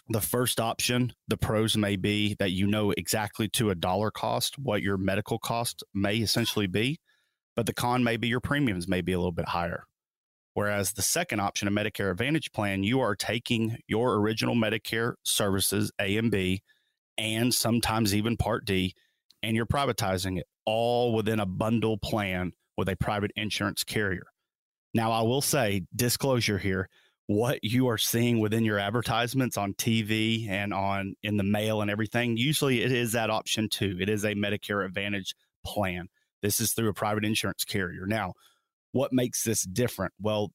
[0.09, 4.59] the first option, the pros may be that you know exactly to a dollar cost
[4.59, 6.99] what your medical cost may essentially be,
[7.55, 9.85] but the con may be your premiums may be a little bit higher.
[10.55, 15.91] Whereas the second option, a Medicare Advantage plan, you are taking your original Medicare services,
[15.99, 16.61] A and B,
[17.17, 18.93] and sometimes even Part D,
[19.41, 24.25] and you're privatizing it all within a bundle plan with a private insurance carrier.
[24.93, 26.87] Now, I will say, disclosure here,
[27.27, 31.89] what you are seeing within your advertisements on TV and on in the mail and
[31.89, 33.97] everything, usually it is that option too.
[33.99, 35.33] It is a Medicare Advantage
[35.65, 36.09] plan.
[36.41, 38.05] This is through a private insurance carrier.
[38.05, 38.33] Now,
[38.91, 40.13] what makes this different?
[40.19, 40.51] Well,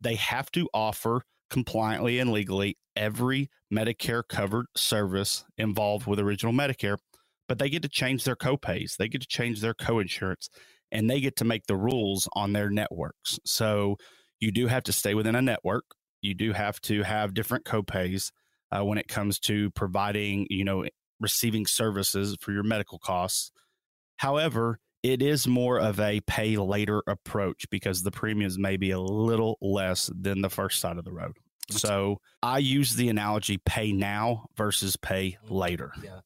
[0.00, 6.96] they have to offer compliantly and legally every Medicare covered service involved with original Medicare,
[7.48, 10.48] but they get to change their copays, they get to change their coinsurance,
[10.92, 13.38] and they get to make the rules on their networks.
[13.44, 13.96] So
[14.40, 15.84] you do have to stay within a network
[16.24, 18.32] you do have to have different copays
[18.72, 20.86] uh, when it comes to providing, you know,
[21.20, 23.52] receiving services for your medical costs.
[24.16, 28.98] However, it is more of a pay later approach because the premiums may be a
[28.98, 31.36] little less than the first side of the road.
[31.70, 36.20] So I use the analogy pay now versus pay later yeah.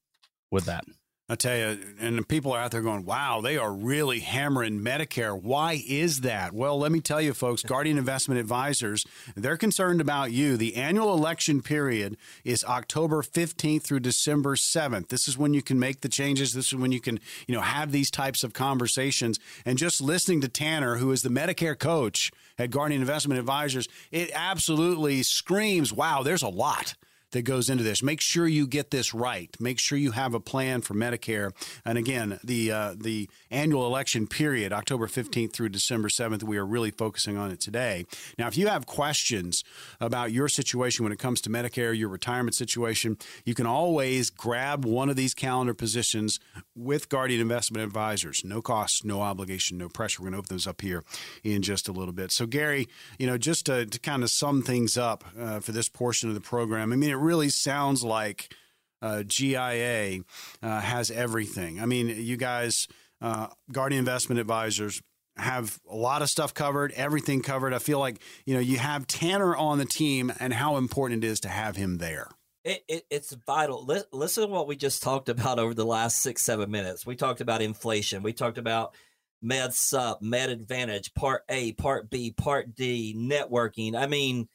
[0.51, 0.85] with that.
[1.31, 4.81] I tell you, and the people are out there going, wow, they are really hammering
[4.81, 5.39] Medicare.
[5.39, 6.55] Why is that?
[6.55, 9.05] Well, let me tell you, folks, Guardian Investment Advisors,
[9.37, 10.57] they're concerned about you.
[10.57, 15.09] The annual election period is October 15th through December 7th.
[15.09, 16.55] This is when you can make the changes.
[16.55, 19.39] This is when you can, you know, have these types of conversations.
[19.67, 24.31] And just listening to Tanner, who is the Medicare coach at Guardian Investment Advisors, it
[24.35, 26.95] absolutely screams, wow, there's a lot
[27.33, 28.03] that goes into this.
[28.03, 29.55] Make sure you get this right.
[29.61, 31.53] Make sure you have a plan for Medicare.
[31.85, 36.67] And again, the uh, the annual election period, October 15th through December 7th, we are
[36.67, 38.07] really focusing on it today.
[38.39, 39.65] Now, if you have questions
[40.01, 44.85] about your situation when it comes to Medicare, your retirement situation, you can always grab
[44.85, 46.41] one of these calendar positions
[46.75, 48.43] with Guardian Investment Advisors.
[48.45, 50.23] No cost, no obligation, no pressure.
[50.23, 51.05] We're going to open those up here
[51.45, 52.33] in just a little bit.
[52.33, 52.89] So, Gary,
[53.19, 56.35] you know, just to, to kind of sum things up uh, for this portion of
[56.35, 58.55] the program, I mean, really sounds like
[59.03, 60.21] uh, GIA
[60.63, 61.81] uh, has everything.
[61.81, 62.89] I mean, you guys,
[63.21, 65.03] uh, Guardian Investment Advisors,
[65.37, 67.73] have a lot of stuff covered, everything covered.
[67.73, 71.27] I feel like you know you have Tanner on the team, and how important it
[71.29, 72.29] is to have him there.
[72.65, 73.89] It, it, it's vital.
[74.13, 77.07] Listen to what we just talked about over the last six, seven minutes.
[77.07, 78.23] We talked about inflation.
[78.23, 78.95] We talked about
[79.41, 83.95] Med Sup, Med Advantage, Part A, Part B, Part D, networking.
[83.95, 84.49] I mean,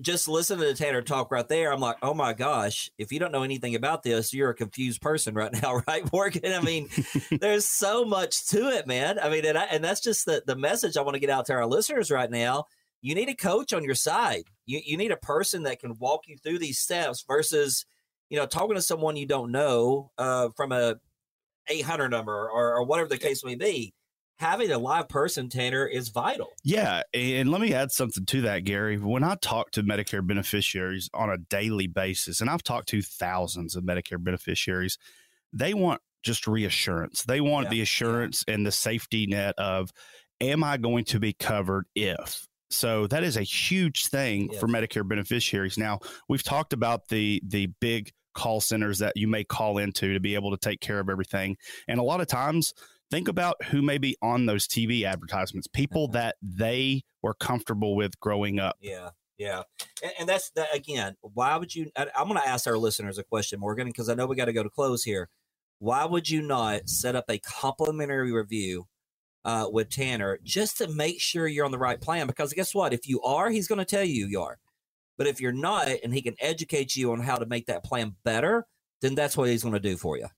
[0.00, 3.32] just listening to Tanner talk right there, I'm like, oh my gosh, if you don't
[3.32, 6.52] know anything about this, you're a confused person right now, right, Morgan?
[6.52, 6.88] I mean,
[7.40, 9.18] there's so much to it, man.
[9.18, 11.46] I mean, and, I, and that's just the, the message I want to get out
[11.46, 12.64] to our listeners right now.
[13.02, 14.44] You need a coach on your side.
[14.66, 17.86] You, you need a person that can walk you through these steps versus,
[18.28, 20.96] you know, talking to someone you don't know uh, from a
[21.68, 23.94] 800 number or, or whatever the case may be
[24.40, 26.54] having a live person, Tanner, is vital.
[26.64, 27.02] Yeah.
[27.12, 28.96] And let me add something to that, Gary.
[28.96, 33.76] When I talk to Medicare beneficiaries on a daily basis, and I've talked to thousands
[33.76, 34.96] of Medicare beneficiaries,
[35.52, 37.22] they want just reassurance.
[37.24, 37.70] They want yeah.
[37.70, 39.90] the assurance and the safety net of,
[40.40, 42.46] am I going to be covered if?
[42.70, 44.58] So that is a huge thing yes.
[44.58, 45.76] for Medicare beneficiaries.
[45.76, 45.98] Now,
[46.30, 50.34] we've talked about the the big call centers that you may call into to be
[50.34, 51.56] able to take care of everything.
[51.88, 52.72] And a lot of times
[53.10, 56.14] think about who may be on those TV advertisements, people mm-hmm.
[56.14, 58.76] that they were comfortable with growing up.
[58.80, 59.10] Yeah.
[59.36, 59.62] Yeah.
[60.02, 61.16] And, and that's that again.
[61.22, 61.90] Why would you?
[61.96, 64.46] I, am going to ask our listeners a question, Morgan, because I know we got
[64.46, 65.28] to go to close here.
[65.78, 68.86] Why would you not set up a complimentary review
[69.46, 72.26] uh, with Tanner just to make sure you're on the right plan?
[72.26, 72.92] Because guess what?
[72.92, 74.58] If you are, he's going to tell you you are.
[75.16, 78.16] But if you're not, and he can educate you on how to make that plan
[78.24, 78.66] better,
[79.00, 80.28] then that's what he's going to do for you.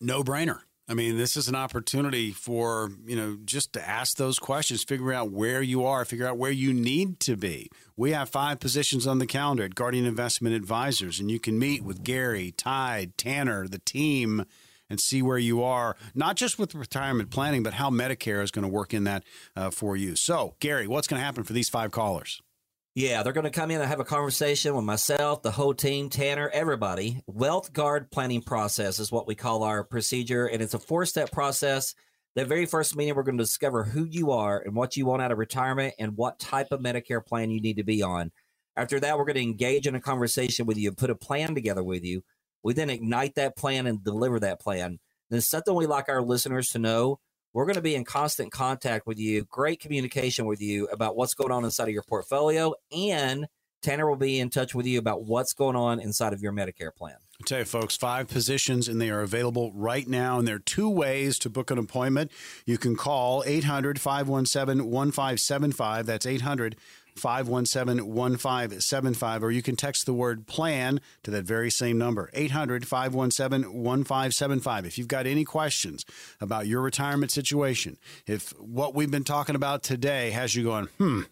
[0.00, 0.60] No brainer.
[0.88, 5.12] I mean, this is an opportunity for, you know, just to ask those questions, figure
[5.12, 7.68] out where you are, figure out where you need to be.
[7.96, 11.82] We have five positions on the calendar at Guardian Investment Advisors, and you can meet
[11.82, 14.44] with Gary, Tide, Tanner, the team,
[14.88, 18.62] and see where you are, not just with retirement planning, but how Medicare is going
[18.62, 19.24] to work in that
[19.56, 20.14] uh, for you.
[20.14, 22.40] So, Gary, what's going to happen for these five callers?
[22.96, 26.08] Yeah, they're going to come in and have a conversation with myself, the whole team,
[26.08, 27.20] Tanner, everybody.
[27.26, 31.30] Wealth Guard planning process is what we call our procedure, and it's a four step
[31.30, 31.94] process.
[32.36, 35.20] The very first meeting, we're going to discover who you are and what you want
[35.20, 38.32] out of retirement and what type of Medicare plan you need to be on.
[38.76, 41.84] After that, we're going to engage in a conversation with you, put a plan together
[41.84, 42.22] with you.
[42.62, 45.00] We then ignite that plan and deliver that plan.
[45.28, 47.20] Then something we like our listeners to know
[47.52, 51.34] we're going to be in constant contact with you, great communication with you about what's
[51.34, 52.74] going on inside of your portfolio.
[52.92, 53.46] And
[53.82, 56.94] Tanner will be in touch with you about what's going on inside of your Medicare
[56.94, 57.16] plan.
[57.40, 60.38] I tell you, folks, five positions, and they are available right now.
[60.38, 62.32] And there are two ways to book an appointment.
[62.64, 66.06] You can call 800 517 1575.
[66.06, 66.76] That's 800
[67.18, 72.86] 517 1575, or you can text the word plan to that very same number, 800
[72.86, 74.86] 517 1575.
[74.86, 76.04] If you've got any questions
[76.40, 77.96] about your retirement situation,
[78.26, 81.22] if what we've been talking about today has you going, hmm,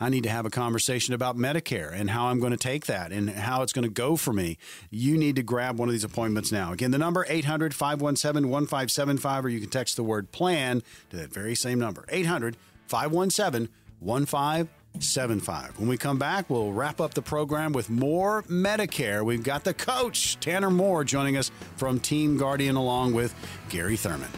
[0.00, 3.12] I need to have a conversation about Medicare and how I'm going to take that
[3.12, 4.58] and how it's going to go for me,
[4.90, 6.72] you need to grab one of these appointments now.
[6.72, 11.32] Again, the number 800 517 1575, or you can text the word plan to that
[11.32, 12.56] very same number, 800
[12.86, 13.68] 517
[14.00, 14.68] 1575.
[15.02, 15.78] 75.
[15.78, 19.24] When we come back, we'll wrap up the program with more Medicare.
[19.24, 23.34] We've got the coach, Tanner Moore, joining us from Team Guardian along with
[23.68, 24.30] Gary Thurman.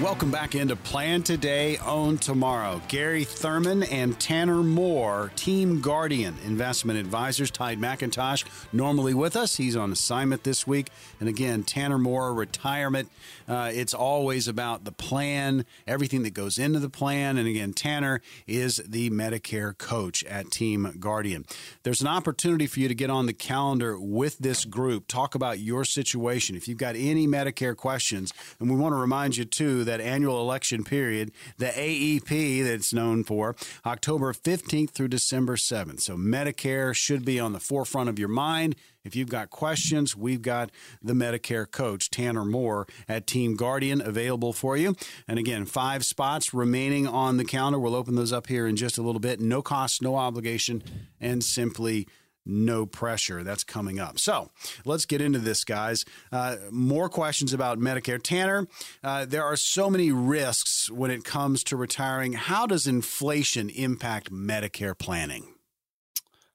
[0.00, 2.80] Welcome back into Plan Today, Own Tomorrow.
[2.86, 7.50] Gary Thurman and Tanner Moore, Team Guardian Investment Advisors.
[7.50, 9.56] Tide McIntosh, normally with us.
[9.56, 10.90] He's on assignment this week.
[11.18, 13.10] And again, Tanner Moore, retirement.
[13.48, 17.36] Uh, it's always about the plan, everything that goes into the plan.
[17.36, 21.44] And again, Tanner is the Medicare coach at Team Guardian.
[21.82, 25.58] There's an opportunity for you to get on the calendar with this group, talk about
[25.58, 26.54] your situation.
[26.54, 30.40] If you've got any Medicare questions, and we want to remind you, too, that annual
[30.40, 36.00] election period, the AEP that's known for, October 15th through December 7th.
[36.00, 38.76] So Medicare should be on the forefront of your mind.
[39.04, 40.70] If you've got questions, we've got
[41.02, 44.96] the Medicare coach, Tanner Moore, at Team Guardian available for you.
[45.26, 47.78] And again, five spots remaining on the calendar.
[47.78, 49.40] We'll open those up here in just a little bit.
[49.40, 50.82] No cost, no obligation,
[51.20, 52.06] and simply
[52.48, 53.44] no pressure.
[53.44, 54.18] That's coming up.
[54.18, 54.50] So
[54.84, 56.04] let's get into this, guys.
[56.32, 58.22] Uh, more questions about Medicare.
[58.22, 58.66] Tanner,
[59.04, 62.32] uh, there are so many risks when it comes to retiring.
[62.32, 65.54] How does inflation impact Medicare planning?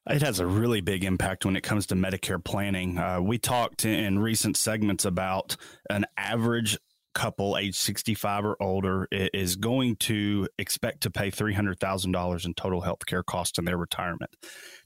[0.09, 2.97] It has a really big impact when it comes to Medicare planning.
[2.97, 5.55] Uh, we talked in recent segments about
[5.89, 6.77] an average
[7.13, 13.05] couple age 65 or older is going to expect to pay $300,000 in total health
[13.05, 14.35] care costs in their retirement.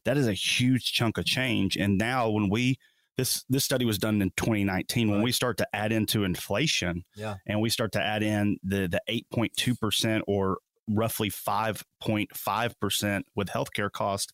[0.05, 1.77] That is a huge chunk of change.
[1.77, 2.77] And now when we
[3.17, 5.13] this this study was done in 2019 right.
[5.13, 7.35] when we start to add into inflation yeah.
[7.47, 9.01] and we start to add in the the
[9.33, 10.59] 8.2% or
[10.89, 14.31] roughly 5.5% with healthcare cost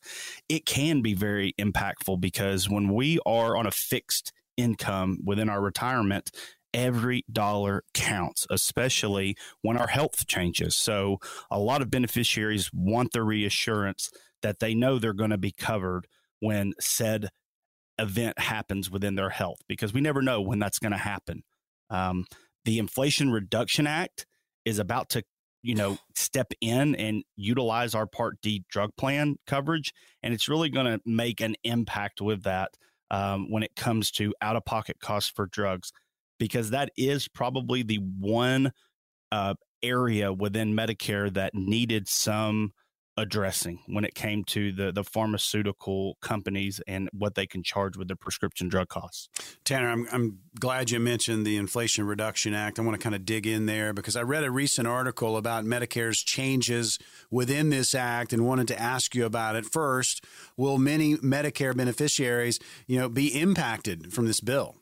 [0.50, 5.62] it can be very impactful because when we are on a fixed income within our
[5.62, 6.30] retirement
[6.74, 10.76] every dollar counts, especially when our health changes.
[10.76, 11.17] So,
[11.51, 14.09] a lot of beneficiaries want the reassurance
[14.41, 16.07] that they know they're going to be covered
[16.39, 17.30] when said
[17.99, 21.43] event happens within their health because we never know when that's going to happen.
[21.89, 22.26] Um,
[22.65, 24.26] the Inflation Reduction Act
[24.65, 25.24] is about to
[25.61, 30.69] you know step in and utilize our part d drug plan coverage and it's really
[30.69, 32.71] going to make an impact with that
[33.09, 35.91] um, when it comes to out of pocket costs for drugs
[36.40, 38.72] because that is probably the one
[39.32, 42.72] uh, area within Medicare that needed some
[43.16, 48.08] addressing when it came to the the pharmaceutical companies and what they can charge with
[48.08, 49.30] their prescription drug costs.
[49.64, 52.80] Tanner, I'm I'm glad you mentioned the Inflation Reduction Act.
[52.80, 55.64] I want to kind of dig in there because I read a recent article about
[55.64, 56.98] Medicare's changes
[57.30, 59.66] within this act and wanted to ask you about it.
[59.66, 60.26] First,
[60.58, 64.76] will many Medicare beneficiaries, you know, be impacted from this bill?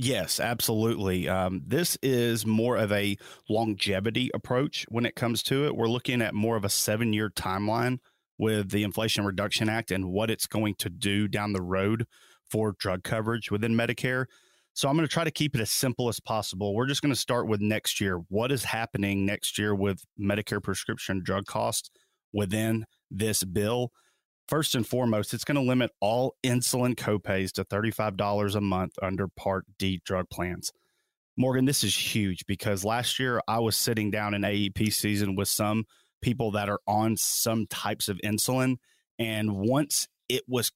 [0.00, 1.28] Yes, absolutely.
[1.28, 3.16] Um, this is more of a
[3.48, 5.74] longevity approach when it comes to it.
[5.74, 7.98] We're looking at more of a seven year timeline
[8.38, 12.06] with the Inflation Reduction Act and what it's going to do down the road
[12.48, 14.26] for drug coverage within Medicare.
[14.72, 16.76] So I'm going to try to keep it as simple as possible.
[16.76, 18.20] We're just going to start with next year.
[18.28, 21.90] What is happening next year with Medicare prescription drug costs
[22.32, 23.90] within this bill?
[24.48, 29.28] First and foremost, it's going to limit all insulin copays to $35 a month under
[29.28, 30.72] Part D drug plans.
[31.36, 35.48] Morgan, this is huge because last year I was sitting down in AEP season with
[35.48, 35.84] some
[36.22, 38.76] people that are on some types of insulin.
[39.18, 40.72] And once it was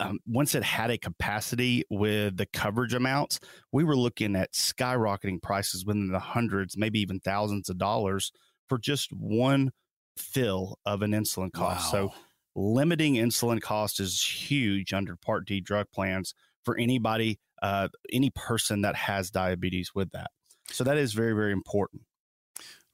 [0.00, 3.40] um, once it had a capacity with the coverage amounts,
[3.72, 8.30] we were looking at skyrocketing prices within the hundreds, maybe even thousands of dollars
[8.68, 9.72] for just one
[10.16, 11.92] fill of an insulin cost.
[11.92, 12.10] Wow.
[12.12, 12.14] So,
[12.58, 16.34] limiting insulin cost is huge under Part D drug plans
[16.64, 20.30] for anybody, uh, any person that has diabetes with that.
[20.70, 22.02] So, that is very, very important.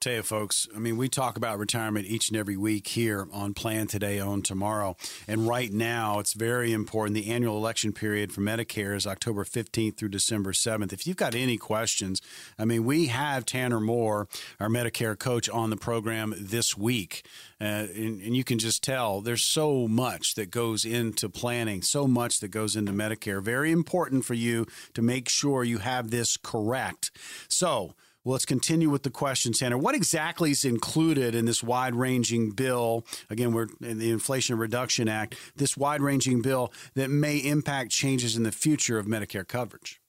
[0.04, 3.54] Tell you, folks, I mean, we talk about retirement each and every week here on
[3.54, 4.98] Plan Today, Own Tomorrow.
[5.26, 7.14] And right now, it's very important.
[7.14, 10.92] The annual election period for Medicare is October 15th through December 7th.
[10.92, 12.20] If you've got any questions,
[12.58, 14.28] I mean, we have Tanner Moore,
[14.60, 17.24] our Medicare coach, on the program this week.
[17.58, 22.06] Uh, and, and you can just tell there's so much that goes into planning, so
[22.06, 23.42] much that goes into Medicare.
[23.42, 27.10] Very important for you to make sure you have this correct.
[27.48, 27.94] So,
[28.24, 29.76] well, let's continue with the question, Tanner.
[29.76, 33.04] What exactly is included in this wide ranging bill?
[33.28, 38.34] Again, we're in the Inflation Reduction Act, this wide ranging bill that may impact changes
[38.34, 40.00] in the future of Medicare coverage.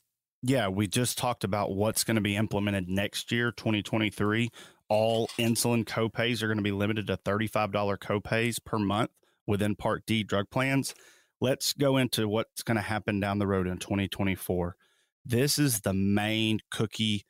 [0.42, 4.50] Yeah, we just talked about what's going to be implemented next year, 2023.
[4.88, 9.10] All insulin copays are going to be limited to $35 copays per month
[9.46, 10.96] within Part D drug plans.
[11.42, 14.78] Let's go into what's going to happen down the road in 2024.
[15.26, 17.26] This is the main cookie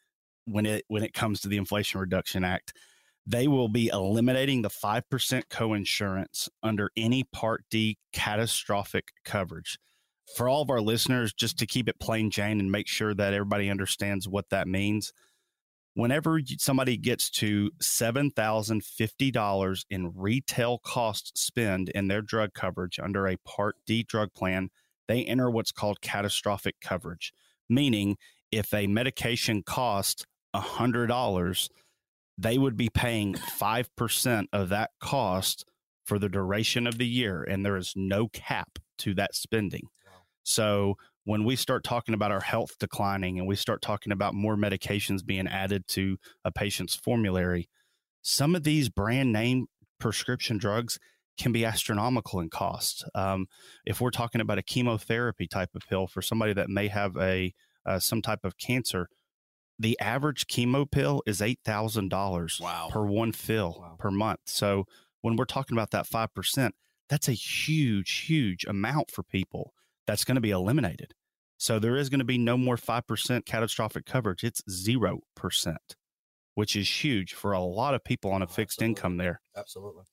[0.46, 2.74] when it when it comes to the Inflation Reduction Act.
[3.28, 5.02] They will be eliminating the 5%
[5.50, 9.80] coinsurance under any Part D catastrophic coverage.
[10.36, 13.34] For all of our listeners, just to keep it plain Jane and make sure that
[13.34, 15.12] everybody understands what that means,
[15.96, 23.38] whenever somebody gets to $7,050 in retail cost spend in their drug coverage under a
[23.38, 24.70] Part D drug plan,
[25.08, 27.34] they enter what's called catastrophic coverage,
[27.70, 28.18] meaning
[28.52, 30.26] if a medication costs
[30.60, 31.70] $100,
[32.38, 35.66] they would be paying 5% of that cost
[36.06, 37.44] for the duration of the year.
[37.44, 39.88] And there is no cap to that spending.
[40.06, 40.12] Wow.
[40.44, 44.56] So when we start talking about our health declining and we start talking about more
[44.56, 47.68] medications being added to a patient's formulary,
[48.22, 49.68] some of these brand name
[50.00, 51.00] prescription drugs
[51.38, 53.04] can be astronomical in cost.
[53.14, 53.48] Um,
[53.86, 57.54] if we're talking about a chemotherapy type of pill for somebody that may have a
[57.86, 59.10] uh, some type of cancer,
[59.78, 62.88] the average chemo pill is eight thousand dollars wow.
[62.92, 63.96] per one fill wow.
[64.00, 64.40] per month.
[64.46, 64.86] So
[65.22, 66.76] when we're talking about that five percent,
[67.10, 69.74] that's a huge, huge amount for people
[70.08, 71.14] that's going to be eliminated.
[71.58, 74.44] So there is going to be no more five percent catastrophic coverage.
[74.44, 75.96] It's zero percent,
[76.54, 78.92] which is huge for a lot of people on a fixed Absolutely.
[78.92, 79.42] income there.
[79.56, 80.04] Absolutely.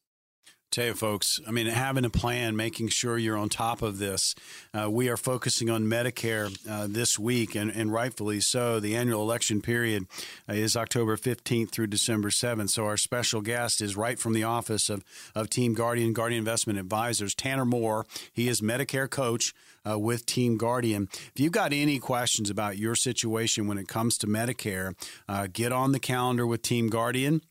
[0.73, 4.35] Tell you, folks, I mean, having a plan, making sure you're on top of this.
[4.73, 8.81] Uh, we are focusing on Medicare uh, this week, and, and, rightfully so.
[8.81, 10.07] The annual election period
[10.49, 12.71] uh, is October 15th through December 7th.
[12.71, 15.05] So, our special guest is right from the office of,
[15.35, 18.07] of Team Guardian, Guardian Investment Advisors, Tanner Moore.
[18.33, 19.53] He is Medicare coach
[19.87, 21.11] uh, with Team Guardian.
[21.13, 24.95] If you've got any questions about your situation when it comes to Medicare,
[25.29, 27.43] uh, get on the calendar with Team Guardian.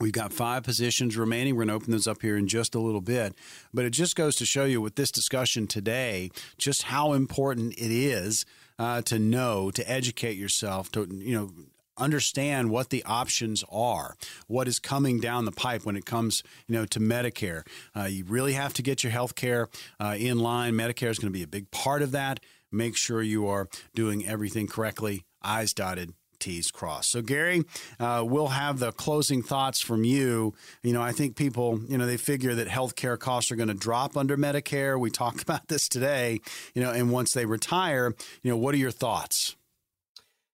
[0.00, 1.54] We've got five positions remaining.
[1.54, 3.34] We're going to open those up here in just a little bit.
[3.74, 7.92] But it just goes to show you with this discussion today just how important it
[7.92, 8.46] is
[8.78, 11.50] uh, to know, to educate yourself, to, you know,
[11.98, 16.74] understand what the options are, what is coming down the pipe when it comes, you
[16.74, 17.66] know, to Medicare.
[17.94, 19.68] Uh, you really have to get your health care
[20.00, 20.72] uh, in line.
[20.72, 22.40] Medicare is going to be a big part of that.
[22.72, 27.10] Make sure you are doing everything correctly, I's dotted, T's crossed.
[27.10, 27.62] So, Gary,
[27.98, 30.54] uh, we'll have the closing thoughts from you.
[30.82, 33.74] You know, I think people, you know, they figure that healthcare costs are going to
[33.74, 34.98] drop under Medicare.
[34.98, 36.40] We talked about this today,
[36.74, 39.56] you know, and once they retire, you know, what are your thoughts?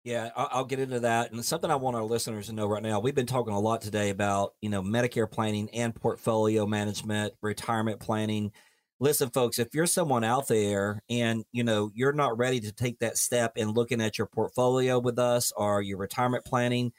[0.07, 1.33] Yeah, I'll get into that.
[1.33, 3.81] And something I want our listeners to know right now, we've been talking a lot
[3.81, 8.53] today about, you know, Medicare planning and portfolio management, retirement planning
[8.99, 12.99] listen folks if you're someone out there and you know you're not ready to take
[12.99, 16.93] that step in looking at your portfolio with us or your retirement planning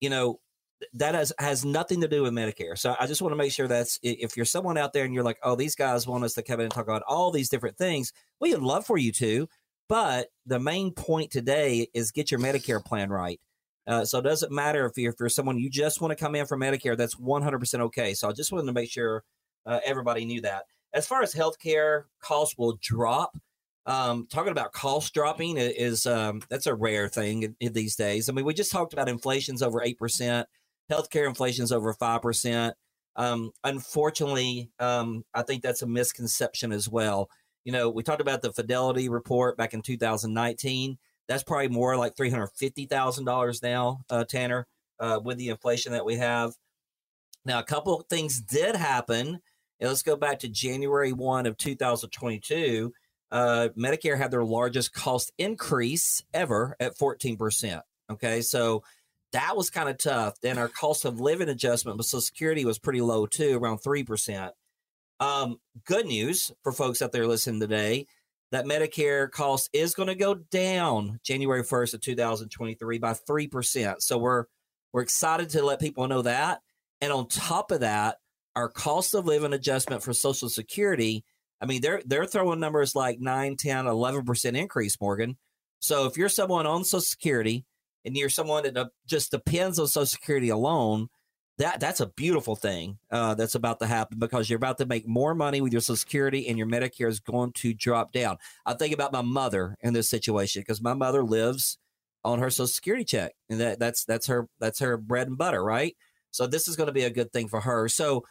[0.00, 0.38] you know
[0.94, 2.78] that has has nothing to do with medicare.
[2.78, 5.24] So i just want to make sure that's if you're someone out there and you're
[5.24, 7.76] like oh these guys want us to come in and talk about all these different
[7.76, 9.48] things we would love for you to
[9.88, 13.40] but the main point today is get your medicare plan right.
[13.86, 16.34] Uh, so it doesn't matter if you're, if you're someone you just want to come
[16.34, 18.14] in for medicare that's 100% okay.
[18.14, 19.24] So i just wanted to make sure
[19.66, 20.64] uh, everybody knew that
[20.94, 23.36] as far as healthcare costs will drop,
[23.86, 28.28] Um, talking about cost dropping is um, that's a rare thing in, these days.
[28.28, 30.46] I mean, we just talked about inflation's over eight percent,
[30.90, 32.74] healthcare inflation's over five percent.
[33.16, 37.30] Um, unfortunately, um, I think that's a misconception as well.
[37.64, 40.98] You know, we talked about the Fidelity report back in 2019.
[41.26, 44.66] That's probably more like three hundred fifty thousand dollars now, uh, Tanner,
[45.00, 46.52] uh, with the inflation that we have.
[47.44, 49.40] Now, a couple things did happen.
[49.80, 52.92] And let's go back to January 1 of 2022
[53.30, 57.82] uh, Medicare had their largest cost increase ever at 14%.
[58.10, 58.40] Okay.
[58.40, 58.82] So
[59.32, 60.40] that was kind of tough.
[60.40, 64.50] Then our cost of living adjustment with Social Security was pretty low too, around 3%.
[65.20, 68.06] Um, good news for folks out there listening today
[68.50, 74.00] that Medicare cost is going to go down January 1st of 2023 by 3%.
[74.00, 74.44] So we're
[74.90, 76.62] we're excited to let people know that.
[77.02, 78.16] And on top of that,
[78.58, 81.24] our cost of living adjustment for Social Security
[81.60, 85.36] I mean, they're they're throwing numbers like 9, 10, 11% increase, Morgan.
[85.80, 87.64] So if you're someone on Social Security
[88.04, 91.08] and you're someone that just depends on Social Security alone,
[91.58, 95.08] that that's a beautiful thing uh, that's about to happen because you're about to make
[95.08, 98.36] more money with your Social Security and your Medicare is going to drop down.
[98.64, 101.78] I think about my mother in this situation because my mother lives
[102.24, 105.62] on her Social Security check, and that that's that's her that's her bread and butter,
[105.62, 105.96] right?
[106.30, 107.88] So this is going to be a good thing for her.
[107.88, 108.24] So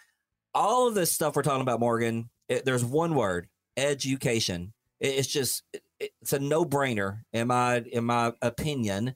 [0.53, 4.73] all of this stuff we're talking about, Morgan, it, there's one word: education.
[4.99, 9.15] It, it's just it, it's a no brainer in my in my opinion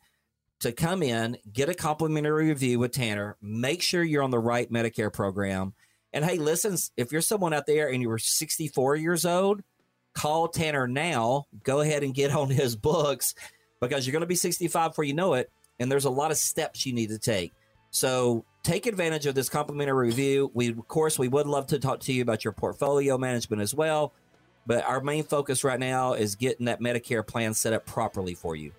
[0.62, 4.72] to come in, get a complimentary review with Tanner, make sure you're on the right
[4.72, 5.74] Medicare program.
[6.14, 9.62] And hey, listen, if you're someone out there and you're 64 years old,
[10.14, 11.46] call Tanner now.
[11.64, 13.34] Go ahead and get on his books
[13.80, 15.52] because you're going to be 65 before you know it.
[15.80, 17.54] And there's a lot of steps you need to take.
[17.92, 20.50] So take advantage of this complimentary review.
[20.54, 23.76] We, of course, we would love to talk to you about your portfolio management as
[23.76, 24.14] well.
[24.66, 28.56] But our main focus right now is getting that Medicare plan set up properly for
[28.56, 28.72] you.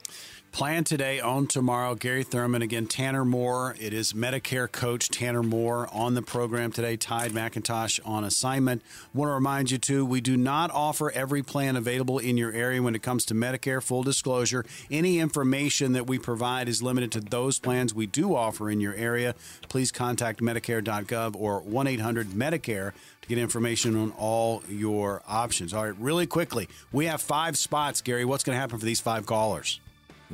[0.53, 1.94] Plan today, own tomorrow.
[1.94, 3.74] Gary Thurman, again, Tanner Moore.
[3.80, 6.98] It is Medicare coach Tanner Moore on the program today.
[6.98, 8.82] Tide McIntosh on assignment.
[9.14, 12.82] Want to remind you, too, we do not offer every plan available in your area
[12.82, 13.82] when it comes to Medicare.
[13.82, 18.68] Full disclosure any information that we provide is limited to those plans we do offer
[18.68, 19.34] in your area.
[19.70, 22.92] Please contact Medicare.gov or 1 800 Medicare
[23.22, 25.72] to get information on all your options.
[25.72, 28.26] All right, really quickly, we have five spots, Gary.
[28.26, 29.80] What's going to happen for these five callers?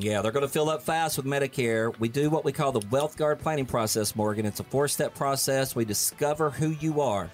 [0.00, 1.92] Yeah, they're going to fill up fast with Medicare.
[1.98, 4.46] We do what we call the Wealth Guard planning process, Morgan.
[4.46, 5.74] It's a four step process.
[5.74, 7.28] We discover who you are,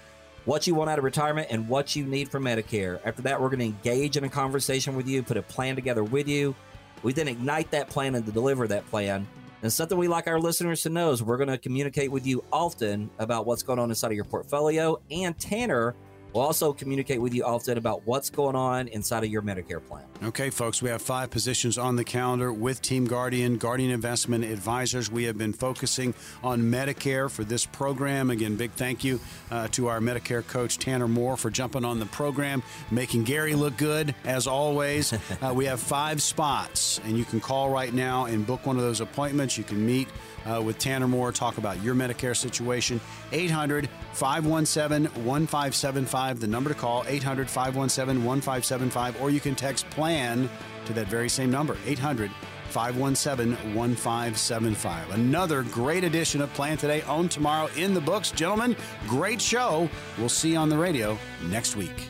[0.45, 2.99] what you want out of retirement, and what you need for Medicare.
[3.05, 6.03] After that, we're going to engage in a conversation with you, put a plan together
[6.03, 6.55] with you.
[7.03, 9.27] We then ignite that plan and deliver that plan.
[9.61, 12.43] And something we like our listeners to know is we're going to communicate with you
[12.51, 14.99] often about what's going on inside of your portfolio.
[15.11, 15.93] And Tanner
[16.35, 20.03] We'll also communicate with you often about what's going on inside of your Medicare plan.
[20.21, 25.09] Okay, folks, we have five positions on the calendar with Team Guardian, Guardian Investment Advisors.
[25.09, 26.13] We have been focusing
[26.43, 28.29] on Medicare for this program.
[28.29, 32.05] Again, big thank you uh, to our Medicare coach, Tanner Moore, for jumping on the
[32.07, 35.13] program, making Gary look good, as always.
[35.41, 38.81] uh, we have five spots, and you can call right now and book one of
[38.81, 39.57] those appointments.
[39.57, 40.09] You can meet
[40.45, 42.99] uh, with Tanner Moore, talk about your Medicare situation.
[43.31, 50.49] 800 517 1575, the number to call, 800 517 1575, or you can text PLAN
[50.85, 52.31] to that very same number, 800
[52.69, 55.11] 517 1575.
[55.11, 58.31] Another great edition of Plan Today, own tomorrow in the books.
[58.31, 58.75] Gentlemen,
[59.07, 59.89] great show.
[60.17, 61.17] We'll see you on the radio
[61.49, 62.09] next week.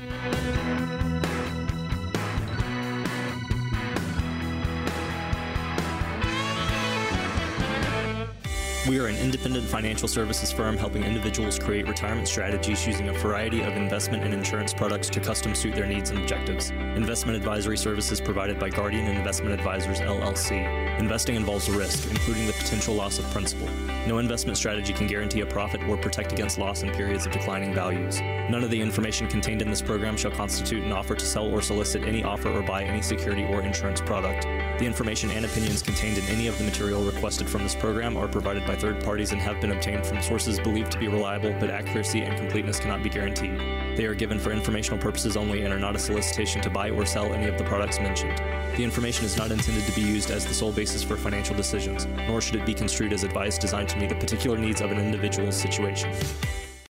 [8.87, 13.61] We are an independent financial services firm helping individuals create retirement strategies using a variety
[13.61, 16.69] of investment and insurance products to custom suit their needs and objectives.
[16.69, 20.99] Investment advisory services provided by Guardian Investment Advisors LLC.
[20.99, 23.67] Investing involves risk, including the potential loss of principal.
[24.07, 27.73] No investment strategy can guarantee a profit or protect against loss in periods of declining
[27.73, 28.21] values.
[28.51, 31.59] None of the information contained in this program shall constitute an offer to sell or
[31.59, 34.43] solicit any offer or buy any security or insurance product.
[34.77, 38.27] The information and opinions contained in any of the material requested from this program are
[38.27, 41.71] provided by third parties and have been obtained from sources believed to be reliable, but
[41.71, 43.57] accuracy and completeness cannot be guaranteed.
[43.97, 47.07] They are given for informational purposes only and are not a solicitation to buy or
[47.07, 48.39] sell any of the products mentioned.
[48.75, 52.07] The information is not intended to be used as the sole basis for financial decisions,
[52.27, 54.99] nor should it be construed as advice designed to meet the particular needs of an
[54.99, 56.13] individual's situation.